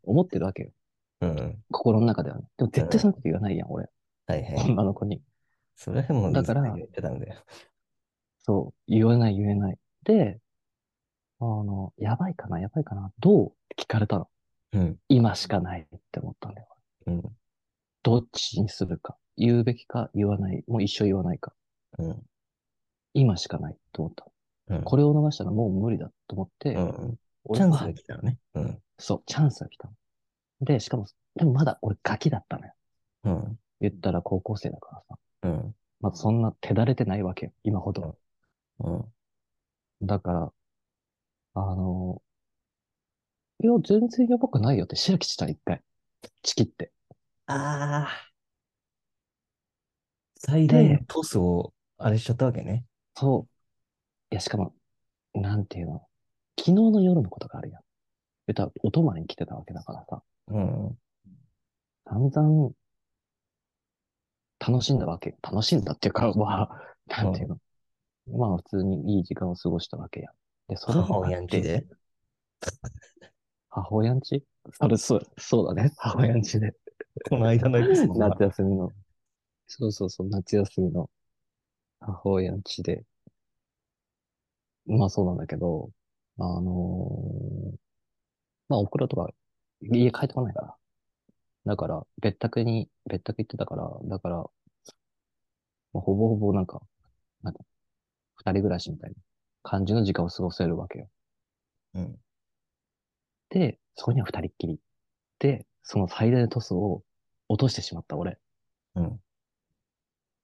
[0.03, 0.71] 思ってるわけよ。
[1.21, 1.63] うん。
[1.71, 2.43] 心の中ではね。
[2.57, 3.87] でも絶対そのこと言わないやん、俺。
[4.27, 4.71] はいはい。
[4.71, 5.21] 女の子に。
[5.75, 6.75] それはもう、だから。
[8.43, 9.77] そう、言えない言えない。
[10.03, 10.39] で、
[11.39, 14.27] あの、やばいかな、やばいかな、どうって聞かれたの？
[14.73, 14.97] うん。
[15.09, 16.67] 今しかないって思ったんだよ。
[17.07, 17.23] うん。
[18.03, 19.17] どっちにするか。
[19.37, 20.63] 言うべきか言わない。
[20.67, 21.53] もう一生言わないか。
[21.97, 22.21] うん。
[23.13, 24.25] 今しかないと思った。
[24.75, 24.83] うん。
[24.83, 27.19] これを逃したらもう無理だと思って、うん。
[27.53, 28.37] チャンスが来たのね。
[28.55, 28.79] うん。
[28.97, 29.93] そう、チャンスが来たの。
[30.61, 32.73] で、しかも、でもまだ俺ガキだったのよ。
[33.25, 33.59] うん。
[33.81, 35.19] 言ったら高校生だからさ。
[35.43, 35.75] うん。
[35.99, 37.53] まだそんな手だれてないわけよ。
[37.63, 38.17] 今ほど。
[38.79, 39.05] うん。
[40.01, 40.53] だから、
[41.53, 42.21] あの、
[43.63, 45.83] いや、全然やばくないよって白木した一回。
[46.43, 46.91] チキって。
[47.47, 48.31] ああ。
[50.37, 52.85] 最大のトスを、あれしちゃったわけね。
[53.15, 53.49] そう。
[54.31, 54.73] いや、しかも、
[55.35, 56.07] なんていうの。
[56.59, 57.81] 昨日の夜のことがあるやん。
[58.47, 60.23] 言ったら、お泊まりに来てたわけだからさ。
[60.51, 60.97] うん。
[62.05, 62.75] 散々、
[64.59, 65.35] 楽しんだわけ。
[65.41, 66.69] 楽しんだっていうか、まあ、
[67.07, 67.59] なんていうの。
[68.27, 70.33] まあ、普通にいい時間を過ごしたわけやん。
[70.69, 71.85] で、それ母親んちで
[73.69, 74.43] 母親んち？
[74.73, 75.91] それ、そう、そうだね。
[75.97, 76.75] 母親んちで。
[77.29, 78.91] この間のエピソードが夏休みの。
[79.67, 81.09] そうそうそう、夏休みの
[82.01, 83.05] 母親んちで。
[84.85, 85.89] まあそうなんだけど、
[86.37, 87.77] あのー
[88.69, 89.29] まあお風呂とか
[89.81, 90.75] 家帰ってこないから。
[91.65, 94.37] だから、別宅に、別宅行ってたから、だから、
[95.93, 96.81] まあ、ほぼほぼなんか、
[97.43, 97.63] なんか、
[98.35, 99.15] 二人暮らしみたいな
[99.63, 101.09] 感じの時間を過ごせるわけよ。
[101.95, 102.15] うん。
[103.49, 104.79] で、そこには二人っきり。
[105.39, 107.03] で、その最大のトスを
[107.49, 108.39] 落としてしまった俺。
[108.95, 109.19] うん。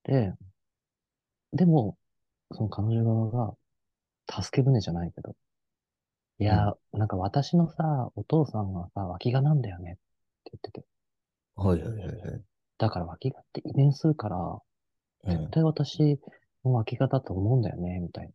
[0.03, 0.33] で、
[1.53, 1.97] でも、
[2.51, 3.57] その彼女側が、
[4.29, 5.35] 助け舟じゃないけど、
[6.39, 10.85] いや、なんか私のさ、お父さんはさ、脇がなんだよねって言ってて、
[11.55, 12.41] はいはいはいはい。
[12.77, 14.61] だから脇がって遺伝するから、うん
[15.29, 16.19] 絶対私
[16.63, 18.31] の脇がだと思うんだよね、みたい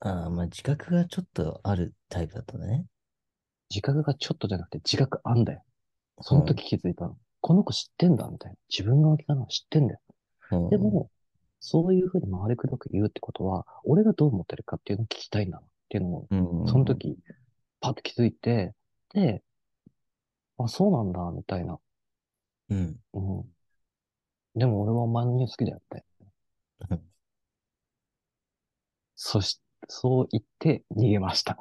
[0.00, 0.10] な。
[0.10, 2.84] ああ、まあ自覚がちょっとあるタイプだったんだね。
[3.70, 5.62] 自覚がちょっとじゃなくて自覚あんだよ。
[6.20, 7.16] その時気づいたの。
[7.40, 8.56] この子知ってんだ、みたいな。
[8.68, 10.00] 自分が脇がなの知ってんだよ。
[10.50, 10.68] うん。
[10.70, 11.08] でも、
[11.60, 17.18] そういうふうに回りくどく言うってことは、俺がどう思ってるかっていうのを聞きたいんだなっていうのをうん、その時、
[17.84, 18.72] パッと気づいて、
[19.12, 19.42] で、
[20.56, 21.78] あ、そうなんだ、みたいな。
[22.70, 22.98] うん。
[23.12, 23.44] うん。
[24.56, 26.02] でも俺はお前の匂い好きだよって
[26.90, 26.98] うん。
[29.16, 31.58] そし、そう言って逃げました。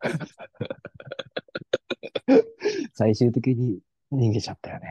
[2.94, 3.80] 最終的に
[4.12, 4.86] 逃げちゃったよね。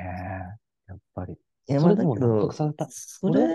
[0.88, 1.34] やっぱり。
[1.34, 1.38] い
[1.74, 2.90] や、それでも納得、された。
[2.90, 3.48] それ、うん。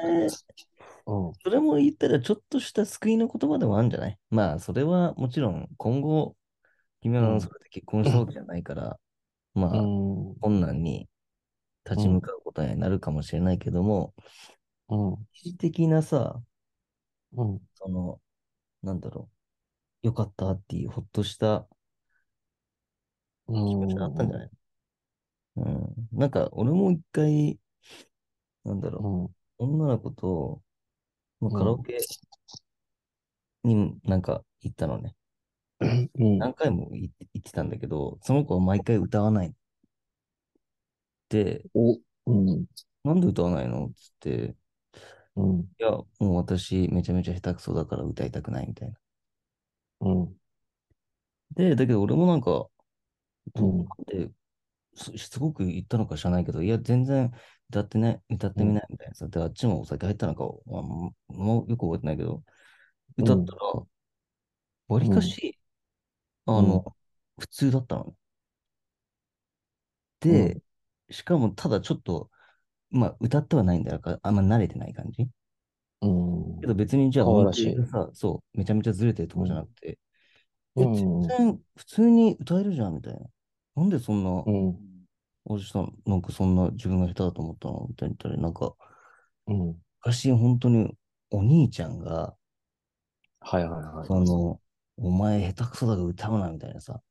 [1.42, 4.18] それも言ったらちょっとした救いの言葉でもあるんじゃない？
[4.30, 6.34] まあ、それはもちろん今後、
[7.00, 8.98] 君うんはそれで結婚したわけじゃないから、
[9.54, 9.87] まあ、う
[10.32, 10.37] ん。
[10.40, 11.08] 困難に
[11.84, 14.14] 立ち向かうことになるかもしれないけども、
[14.88, 15.26] うん。
[15.32, 16.42] 一時的なさ、
[17.32, 17.61] うん。
[17.74, 18.20] その、
[18.82, 19.30] なんだろ
[20.04, 21.68] う、よかったっていうほっとした
[23.48, 24.40] う気持ちがあったんじゃん。
[24.40, 24.50] ない
[25.56, 26.08] うん。
[26.12, 27.58] なんか、俺も一回、
[28.64, 29.34] なんだろう、うん。
[29.58, 30.62] 女の子と、
[31.40, 31.98] まあうんカラオケ
[33.64, 35.14] になんか行ったのね。
[35.80, 36.38] うん。
[36.38, 39.54] 何回も行ってたんだけど、その子は毎回歌わない。
[41.28, 42.66] で、お、うん。
[43.04, 43.90] なんで歌わないの？
[43.94, 44.56] つって、
[45.36, 45.60] うん。
[45.60, 48.96] いや、もう私めちゃめちゃ下手くそだから歌いたくないみたいな。
[50.00, 50.36] うん。
[51.54, 52.66] で、だけど俺もなんか、
[53.56, 54.30] うんで
[54.96, 57.32] すしつこく言ったのか知らないけど、いや、全然
[57.70, 59.28] 歌ってない、歌ってみないみたいなさ。
[59.28, 62.44] で、あっちもお酒入ったのか、まあ、ももうよく覚えてないけど、
[63.18, 63.60] 歌ったら、
[64.88, 65.58] わりかし、
[66.48, 66.96] あの、
[67.38, 68.14] 普通だったの
[70.28, 70.54] ね。
[70.54, 70.62] で、
[71.11, 72.30] しかもただちょっと、
[72.90, 75.28] まあ、歌ってはないんだから、あんま慣れてない感じ。
[76.02, 76.66] うんけ。
[76.66, 79.98] ど別にじゃあ可愛らしい音程がさ、そう、めちゃめちゃずれてるとかじゃなくて、
[80.76, 83.20] え、うん全然普通に歌えるじゃんみたいな。
[83.76, 84.78] なんでそんな、うん。
[85.44, 87.87] おじさん、なんかそんな自分が下手だと思ったの？
[87.88, 88.74] みたいな言ったら、なんか、
[89.46, 89.82] うん。
[90.00, 90.96] 昔本当に
[91.30, 92.37] お兄ちゃんが、
[93.40, 94.06] はいはいはい。
[94.06, 94.61] その、
[94.98, 97.02] お前下手くそだから歌うなみたいなさ。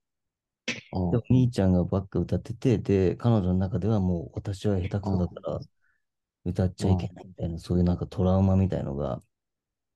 [0.92, 5.60] うんで、お兄ちゃんがばっか歌ってて、で、彼女の中ではもう私は下手くそだから
[6.46, 9.22] 歌っちゃいけないみたいな、そういうなんかトラウマみたいのが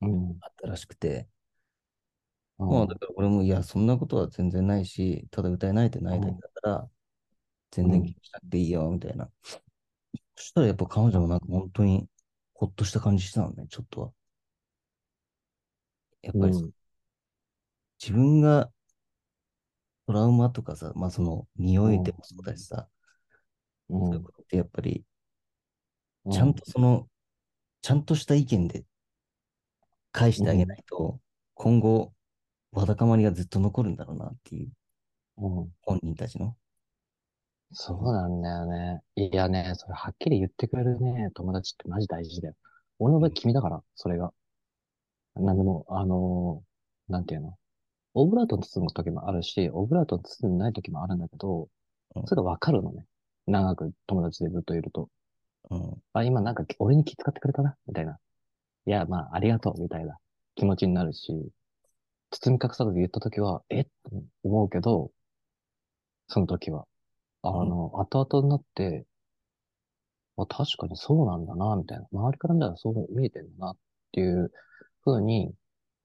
[0.02, 0.42] うん。
[0.42, 1.28] あったらしくて、
[2.60, 6.90] うんまあだから俺もいや、そんなことは全然ないし、ただ歌えないってないだけだから、
[7.72, 9.32] 全然気にしなくていいよ、みたいな。
[10.36, 12.08] そしたらやっぱ彼女もなんか本当に
[12.54, 14.14] ほっとした感じしてたのね、ちょっとは。
[16.24, 16.72] やっぱりうん
[18.02, 18.72] 自分が
[20.08, 22.88] トラウマとかさ、まあその匂いでもそうだしさ、
[23.90, 25.06] うそういうんことってやっぱり、
[26.26, 27.08] うちゃんとその、
[27.82, 28.86] ちゃんとした意見で
[30.12, 31.20] 返してあげないと、
[31.54, 32.14] 今後、
[32.72, 34.70] わだかまりがずっと残るんだろうなっていう、
[35.38, 35.74] うん。
[35.82, 36.56] 本人たちの。
[37.74, 39.02] そうなんだよね。
[39.16, 42.56] いやね、それはっきり言ってくれるね、友達ってマジ大事だよ。
[43.00, 44.34] 俺の場合君だから、それが。
[45.36, 47.58] なんでも、あのーなんていうの？
[48.14, 51.68] オブラートに包む時もあるし、オブラートに包んでない時もあるんだけど、
[52.16, 53.06] うんそれがわかるのね。
[53.48, 55.10] 長く友達でずっといると。
[55.70, 56.04] うん。
[56.14, 58.20] あ、今なんか俺に気遣ってくれたな、みたいな。
[58.86, 60.18] いや、まあ、ありがとう、みたいな
[60.56, 61.52] 気持ちになるし、
[62.32, 63.84] 包み隠さず言った時は、えっ？
[63.86, 63.92] て
[64.44, 65.12] 思うけど、
[66.28, 66.86] その時は。
[67.44, 69.06] あの、後々になって、
[70.38, 72.08] あ、確かにそうなんだな、みたいな。
[72.12, 73.78] 周りから見たらそう見えてんだな、っ
[74.12, 74.52] ていう
[75.06, 75.54] 風にうん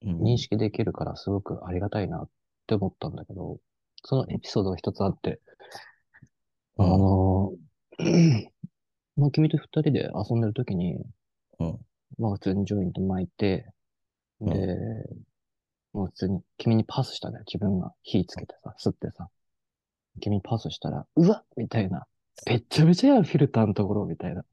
[0.03, 2.29] 認識できるから、すごくありがたいなっ
[2.67, 3.59] て思ったんだけど、
[4.05, 5.41] そのエピソードが一つあって、
[6.79, 7.53] あうんの、
[9.17, 10.97] まあ、君と二人で遊んでる時に、
[11.59, 11.79] うん。
[12.19, 13.71] まあ普通にジョイント巻いて、
[14.41, 14.77] うんで、
[15.93, 17.45] もう普通に君にパスしたんだよ。
[17.47, 19.29] 自分が火つけてさ、吸ってさ。
[20.21, 22.07] 君にパスしたら、うわみたいな。
[22.47, 24.45] めっちゃめちゃやん、フィルターのところ、みたいな。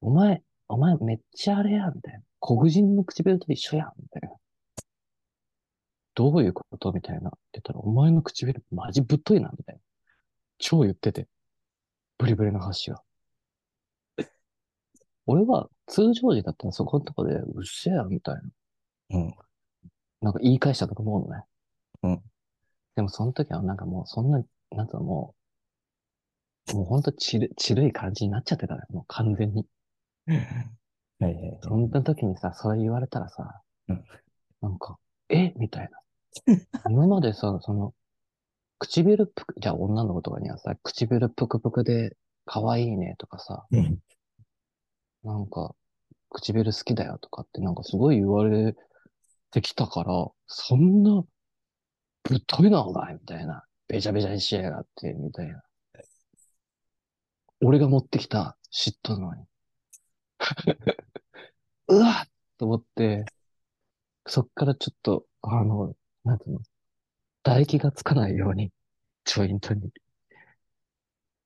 [0.00, 2.20] お前、お前めっちゃあれや、みたいな。
[2.40, 4.30] 黒人の唇と一緒やん、みたいな。
[6.14, 6.92] どういうこと？
[6.92, 7.28] みたいな。
[7.30, 9.80] って言ったら、お前の唇マジぶっといな、みたいな。
[10.58, 11.28] 超言ってて。
[12.18, 13.02] ブリブリの箸が。
[15.26, 18.42] 俺は通常時だったらそこのとこで、うっせえや、みたいな。
[19.10, 19.34] うん。
[20.20, 21.44] なんか言い返したと思うのね。
[22.02, 22.22] うん。
[22.94, 25.34] でもその時はなんかもうそんな、なんつうのも
[26.72, 28.86] う、もうほんとちる、ちるい感じになっちゃってたのよ。
[28.90, 29.66] もう完全に。
[30.26, 30.38] はい
[31.20, 31.58] はいはい。
[31.62, 34.04] そんな時にさ、それ言われたらさうん、
[34.62, 34.98] なんか、
[35.28, 35.52] え？
[35.56, 35.98] みたいな。
[36.90, 37.94] 今までさ、その、
[38.78, 43.98] 唇ぷく、じゃあ女の子とかにはさ、唇ぷくぷくで可愛いねとかさ、うん
[45.24, 45.74] なんか、
[46.28, 48.76] 唇好きだよとかってなんかすごい言われ
[49.50, 51.24] てきたから、そんな、
[52.24, 53.64] ぶっ飛びなお前みたいな。
[53.88, 55.62] べちゃべちゃにしやがって、みたいな。
[57.62, 59.44] 俺が持ってきた嫉妬なのに。
[61.88, 63.24] うわっと思って、
[64.26, 65.94] そっからちょっと、あの、
[66.24, 66.60] なんていうの、
[67.44, 68.70] 唾液がつかないように、
[69.24, 69.90] ジョイントに、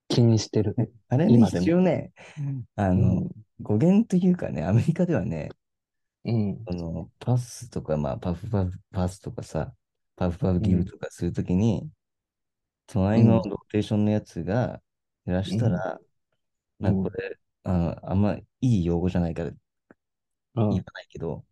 [0.09, 0.75] 気にしてる。
[1.09, 1.27] あれ？
[1.27, 1.67] ね、今でも。
[1.67, 2.13] 一応ね、
[2.77, 3.31] あうの、ん。
[3.61, 5.51] 語源というかね、アメリカではね、
[6.25, 6.67] うん。
[6.67, 9.75] あの、パスとか、まあ、パフパフパスとかさ、
[10.17, 11.91] パフパフギブとかするときに、
[12.87, 14.81] 隣のローテーションのやつが、
[15.27, 16.01] 減らしたら、
[16.81, 19.51] なんかこれ、あの、あんまいい用語じゃないから
[20.55, 20.71] うん。
[20.71, 21.45] 言わないけど、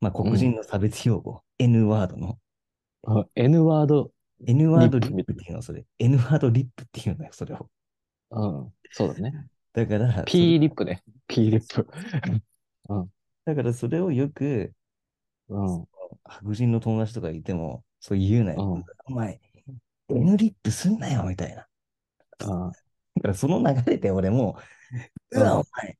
[0.00, 2.38] まあ、黒人の差別用語、N ワードの、
[3.06, 4.10] あ N ワード、
[4.46, 5.84] N ワードリリップっていうの、それ。
[5.98, 7.68] N ワードリップっていうのよ、それを。
[8.30, 8.72] うん。
[8.90, 9.46] そうだね。
[9.72, 11.02] だから、P リップね。
[11.26, 11.86] P リップ。
[13.44, 14.72] だからそれをよく、
[15.48, 15.84] うん。
[16.24, 18.74] 白人の友達とかいても、そう言うなよ。
[18.74, 19.40] うんお前、
[20.10, 21.66] N リップすんなよ、みたいな。
[22.40, 22.72] あ
[23.16, 24.58] だからその流れで俺も、
[25.32, 25.98] ううんわ、お前、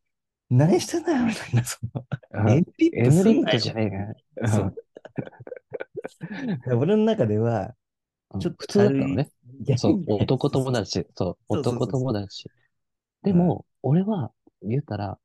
[0.50, 1.64] 何してんだよ、みたいな。
[1.64, 4.48] そのあ N リップ N すんなよリップじゃねえかよ。
[4.48, 4.74] そう
[6.77, 7.75] 俺の中では、
[8.33, 9.31] うんちょっと普通だったのね。
[9.79, 11.07] そう男友達。
[11.14, 12.51] そう、男友達。
[13.23, 15.18] でも、俺は、言ったら、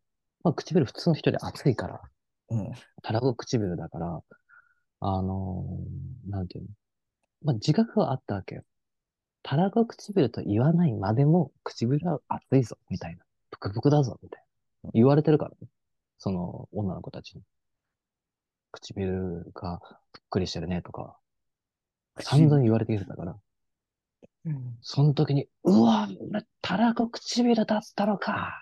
[0.43, 2.01] まあ、唇普通の人で熱いから、
[2.49, 2.71] うん。
[3.01, 4.23] たらこ唇だから、
[5.01, 6.69] あのーなんていうの？
[7.43, 8.63] まあ、自覚はあったわけよ。
[9.41, 13.25] たらこ唇と言わないまでも、唇は熱いぞ、みたいな。
[13.51, 14.43] ぷくぷくだぞ、みたい
[14.85, 14.91] な。
[14.93, 15.67] 言われてるからね。
[16.19, 17.41] その、女の子たちに。
[18.73, 19.79] 唇が
[20.11, 21.15] ぷっくりしてるね、とか、
[22.19, 23.35] 散々言われてきてたから。
[24.81, 28.61] その時に、うわ、俺、たらこ唇だったのか。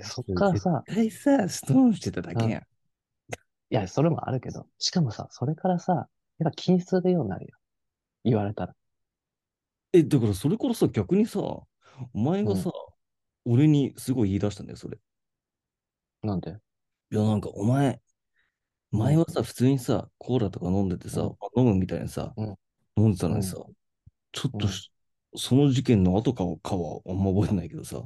[0.00, 2.62] そっからさ、絶対さ、ストーンしてただけやん。
[2.62, 2.64] い
[3.70, 7.56] や、それもあるけど、しかもさ、それからさ、やっぱ気にするようになるよ。
[8.24, 8.74] 言われたら。
[9.92, 11.66] え、だからそれからさ、逆にさ、お
[12.14, 12.70] 前がさ、
[13.44, 14.98] 俺にすごい言い出したんだよ、それ。
[16.22, 16.56] なんで？
[17.14, 18.00] いや、なんか、お前、
[18.90, 22.56] 前はさ、普通にさ、コーラとか飲んでてさ、うん飲むみたいにさ、うん
[22.96, 23.56] 飲んでたのにさ、
[24.32, 24.90] ちょっとし、
[25.36, 28.02] その事件の後かはかはあんま覚えてないけどさ、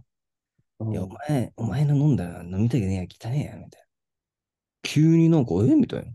[0.80, 3.86] うんいや、お前、お前の飲んだら飲みたくねえや、汚ねえや、みたいな。
[4.82, 6.12] 急になんか、えみたいな。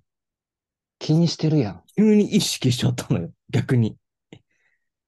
[1.00, 1.84] 気にしてるやん。
[1.98, 3.98] 急に意識しちゃったのよ、逆に。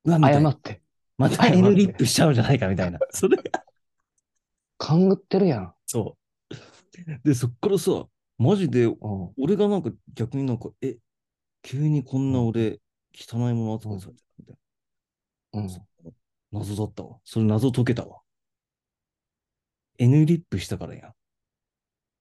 [0.05, 0.19] うわ。
[0.19, 0.81] 謝って。
[1.19, 2.97] また N リップしちゃうんじゃないか、みたいな。
[3.11, 3.43] それが、
[4.79, 5.73] 勘ぐってるやん。
[5.85, 6.24] そう。
[7.23, 9.33] で、そっからさ、マジで、うん。
[9.37, 10.97] 俺がなんか逆になんか、え、
[11.61, 12.79] 急にこんな俺、
[13.13, 14.57] 汚いもの扱いされてるみたい
[15.53, 15.67] うん。
[15.67, 15.79] な。
[16.51, 17.19] 謎だったわ。
[17.23, 18.21] それ謎解けたわ。
[19.97, 21.13] N リップしたからや。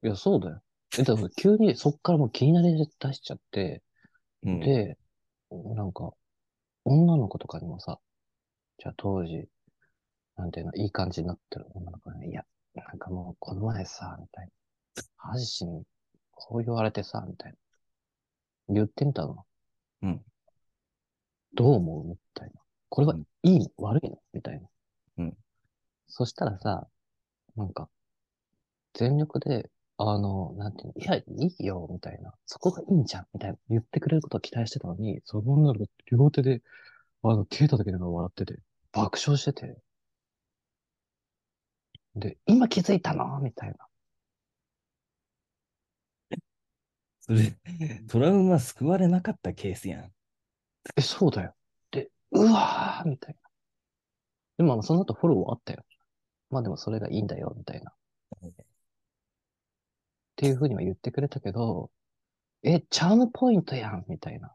[0.03, 0.62] いや、そうだよ。
[0.99, 3.83] え、だから急にそっからもう気になり出しちゃって、
[4.45, 4.61] うん。
[4.61, 4.99] で、
[5.51, 6.12] なんか、
[6.85, 8.01] 女の子とかにもさ、
[8.79, 9.49] じゃあ当時、
[10.37, 12.45] なんていうの、いい感じになってる女の子に、いや、
[12.75, 14.53] なんかもうこの前さ、みたいな。
[15.16, 15.84] ハジシに
[16.30, 17.57] こう言われてさ、みたいな。
[18.74, 19.45] 言ってみたの？
[20.03, 20.20] うん。
[21.55, 22.05] どう思う？
[22.07, 22.61] みたいな。
[22.88, 24.18] これはうんいいの悪いの？
[24.32, 24.68] みたいな。
[25.18, 25.36] うん。
[26.09, 26.86] そしたらさ、
[27.57, 27.88] なんか、
[28.95, 31.24] 全力で、あの、なんていうの、いや、い
[31.59, 32.32] いよ、みたいな。
[32.47, 33.57] そこがいいんじゃん、みたいな。
[33.70, 36.62] 言ってくれることを期待してたのに、その女の子両手で、
[37.22, 38.59] あの、消えた時に笑ってて、
[38.92, 39.76] 爆笑してて。
[42.16, 43.38] で、今気づいたの？
[43.40, 43.76] みたいな。
[47.27, 47.57] それ、
[48.07, 50.12] トラウマ救われなかったケースやん。
[50.97, 51.55] え、そうだよ。
[51.91, 53.51] で、うわーみたいな。
[54.59, 55.85] でも、まあその後フォローはあったよ。
[56.51, 57.91] まあでもそれがいいんだよ、みたいな。
[57.91, 57.95] っ
[60.37, 61.91] ていうふうには言ってくれたけど、
[62.62, 64.55] え、チャームポイントやん、みたいな。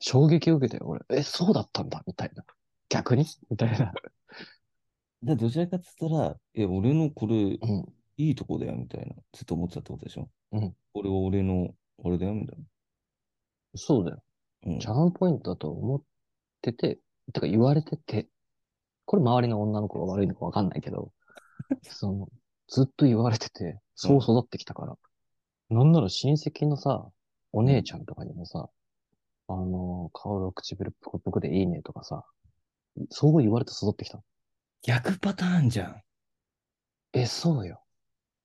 [0.00, 1.00] 衝撃を受けたよ、俺。
[1.08, 2.44] え、そうだったんだ、みたいな。
[2.90, 3.24] 逆に？
[3.50, 3.92] みたいな。
[5.22, 7.94] で、どちらかって言ったら、え、俺のこれ、うん。
[8.16, 9.14] いいとこだよ、みたいな。
[9.32, 10.28] ずっと思ってたってことでしょ？
[10.52, 10.76] うん。
[10.92, 12.58] これは俺の、あれだよ、みたい
[13.74, 14.22] そうだよ。
[14.64, 14.72] な。
[14.72, 16.02] うんチャームポイントだと思っ
[16.60, 16.98] てて、
[17.32, 18.28] てか言われてて、
[19.06, 21.12] これ周りの女の子が悪いのかわかんないけど、
[21.82, 22.28] その、
[22.68, 24.96] ずっと言われてて、そう育ってきたから。
[25.70, 27.10] なんなら親戚のさ、
[27.52, 28.68] お姉ちゃんとかにもさ、
[29.48, 32.24] あの、顔の唇ぷくぷくでいいねとかさ、
[33.10, 34.22] そう言われて育ってきた。
[34.82, 36.02] 逆パターンじゃん。
[37.12, 37.81] え、そうよ。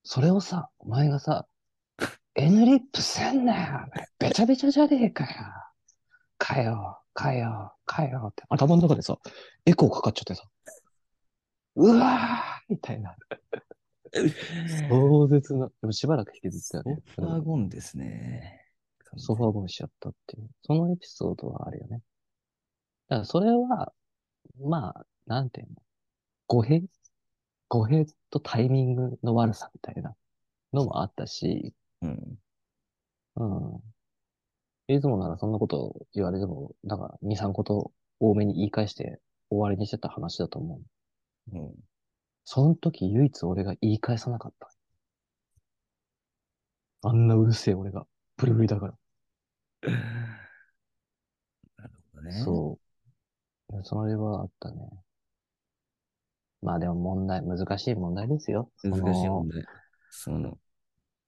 [0.09, 1.45] それをさ、お前がさ、
[2.35, 3.79] N リップせんなよ
[4.17, 5.29] べちゃべちゃじゃねえかよ
[6.37, 9.17] かよ、かよ、かよって頭の中でさ、
[9.65, 10.43] エコーかかっちゃってさ、
[11.75, 13.17] うわーみたいな。
[14.87, 15.67] 壮絶な。
[15.67, 17.03] でもしばらく引きずってたよね。
[17.13, 18.61] ソファーゴンですね。
[19.17, 20.47] ソファーゴンしちゃったっていう。
[20.63, 22.01] そのエピソードはあるよね。
[23.09, 23.91] だからそれは、
[24.63, 25.73] まあ、なんていうの。
[26.47, 26.81] 語弊
[27.69, 30.15] 語弊とタイミングの悪さみたいな
[30.73, 32.37] のもあったし、うん。
[33.35, 34.95] うん。
[34.95, 40.79] いつもならそんなことを言われても、だから2、3こと多めに言い返して終わりにしてた話だと思
[41.51, 41.57] う。
[41.57, 41.75] うん。
[42.45, 44.71] その時唯一俺が言い返さなかった。
[47.03, 48.07] あんなうるせえ俺が。
[48.37, 48.93] ブリブリだから。
[51.77, 52.31] なるほどね。
[52.31, 52.79] そ
[53.69, 53.83] う。
[53.83, 54.89] それはあったね。
[56.61, 58.71] まあでも問題、難しい問題ですよ。
[58.83, 59.63] 難しいそ問題。
[60.09, 60.57] その、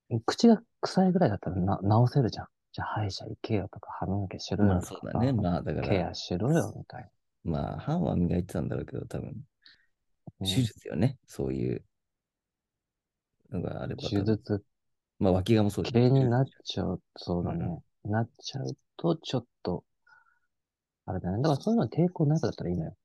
[0.10, 2.48] の口が臭いぐらいだったらな直せるじゃん。
[2.72, 5.00] じゃあ歯医者行けよとか歯磨きしろまあよとか。
[5.02, 5.34] そうだね。
[5.34, 7.10] まあだからケア、しろよみたい
[7.44, 9.36] まあ歯は磨いてたんだろうけど、多分、
[10.40, 10.48] な。
[10.48, 11.18] 手術よね。
[11.28, 11.84] そういう
[13.52, 14.04] のがあれば。
[14.10, 14.64] 手術
[15.20, 17.68] まあ脇がもそうだ系になっちゃう、そうだね。
[18.06, 19.84] なっちゃうと、ちょっと、
[21.06, 21.42] あれだね。
[21.42, 22.96] だからそういうのは抵抗なくだったらいいのよ。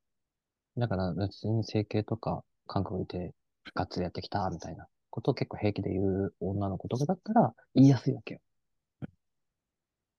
[0.77, 3.35] だから別に整形とか、韓国いて、
[3.75, 8.41] がっつりやってきた、みたいなことを結構平気で言う女の子とかだったら、言いやすいわけよ。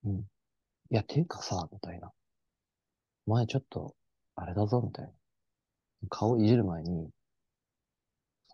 [0.06, 0.20] うん。
[0.20, 0.26] い
[0.92, 2.12] や、ていうかさ、みたいな。
[3.28, 3.96] 前ちょっと、
[4.36, 5.12] あれだぞ、みたいな。
[6.10, 7.10] 顔いじる前に、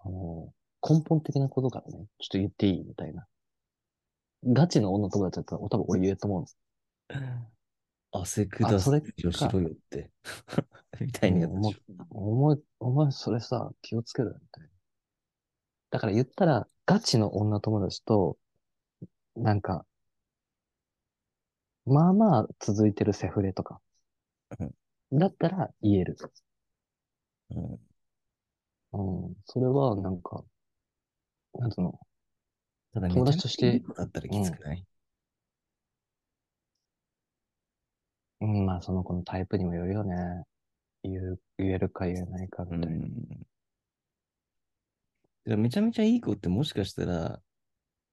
[0.04, 0.52] あの、
[0.88, 3.28] 根本的なことからね、ちょっと言っていいみたいな。
[4.46, 6.48] ガチの女友達だったら、多分俺言えると思うの。
[8.12, 10.12] 汗下すあそれよしろよって。
[11.00, 11.82] みたいなやつ。
[12.12, 14.70] お前、お前それさ、気をつけろよ、みたいな。
[15.90, 18.38] だから言ったら、ガチの女友達と、
[19.36, 19.86] なんか、
[21.86, 23.80] まあまあ続いてるセフレとか
[24.60, 24.74] うん。
[25.14, 26.18] だったら言える。
[27.50, 27.80] うん
[28.94, 29.02] う
[29.32, 29.36] ん。
[29.46, 30.44] それはなんか、
[31.54, 32.00] なんつうの、
[32.94, 34.84] ただめ友達としてだったらきつくない？
[38.42, 40.16] うん、まあその子のタイプにもよるよね。
[41.04, 42.86] 言う、言えるか言えないかみたいな。
[42.86, 43.02] うん。
[43.02, 43.42] だか
[45.46, 47.40] らめちゃめちゃいい子ってもしかしたら、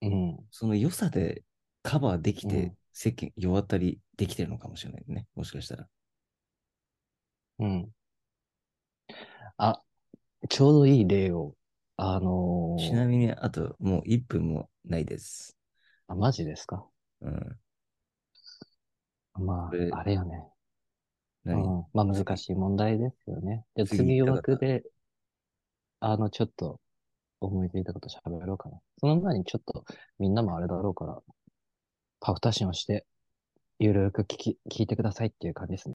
[0.02, 0.38] うん。
[0.50, 1.42] その良さで
[1.82, 5.26] カバーできてうん、世間、世渡りできてるのかもしれないね。
[5.34, 5.86] もしかしたら。
[7.58, 7.88] うん。
[9.56, 9.82] あ、
[10.48, 11.54] ちょうどいい例を、
[11.96, 12.20] あ
[12.78, 15.56] ちなみに、あともう1分もないです。
[16.06, 16.86] あ、マジですか？
[17.22, 17.58] うん。
[19.38, 20.44] まあ、あれよね。
[21.44, 21.86] う何ん。
[21.92, 23.64] まあ難しい問題ですよね。
[23.76, 24.82] じゃあ次枠で、
[26.00, 26.80] あの、ちょっと
[27.40, 28.78] 思いついたこと喋ろうかな。
[28.98, 29.84] その前にちょっと
[30.18, 31.18] みんなもあれだろうから、
[32.20, 33.06] パフタシンをして、
[33.78, 35.86] ゆるく聞き、聞いてくださいっていう感じですね。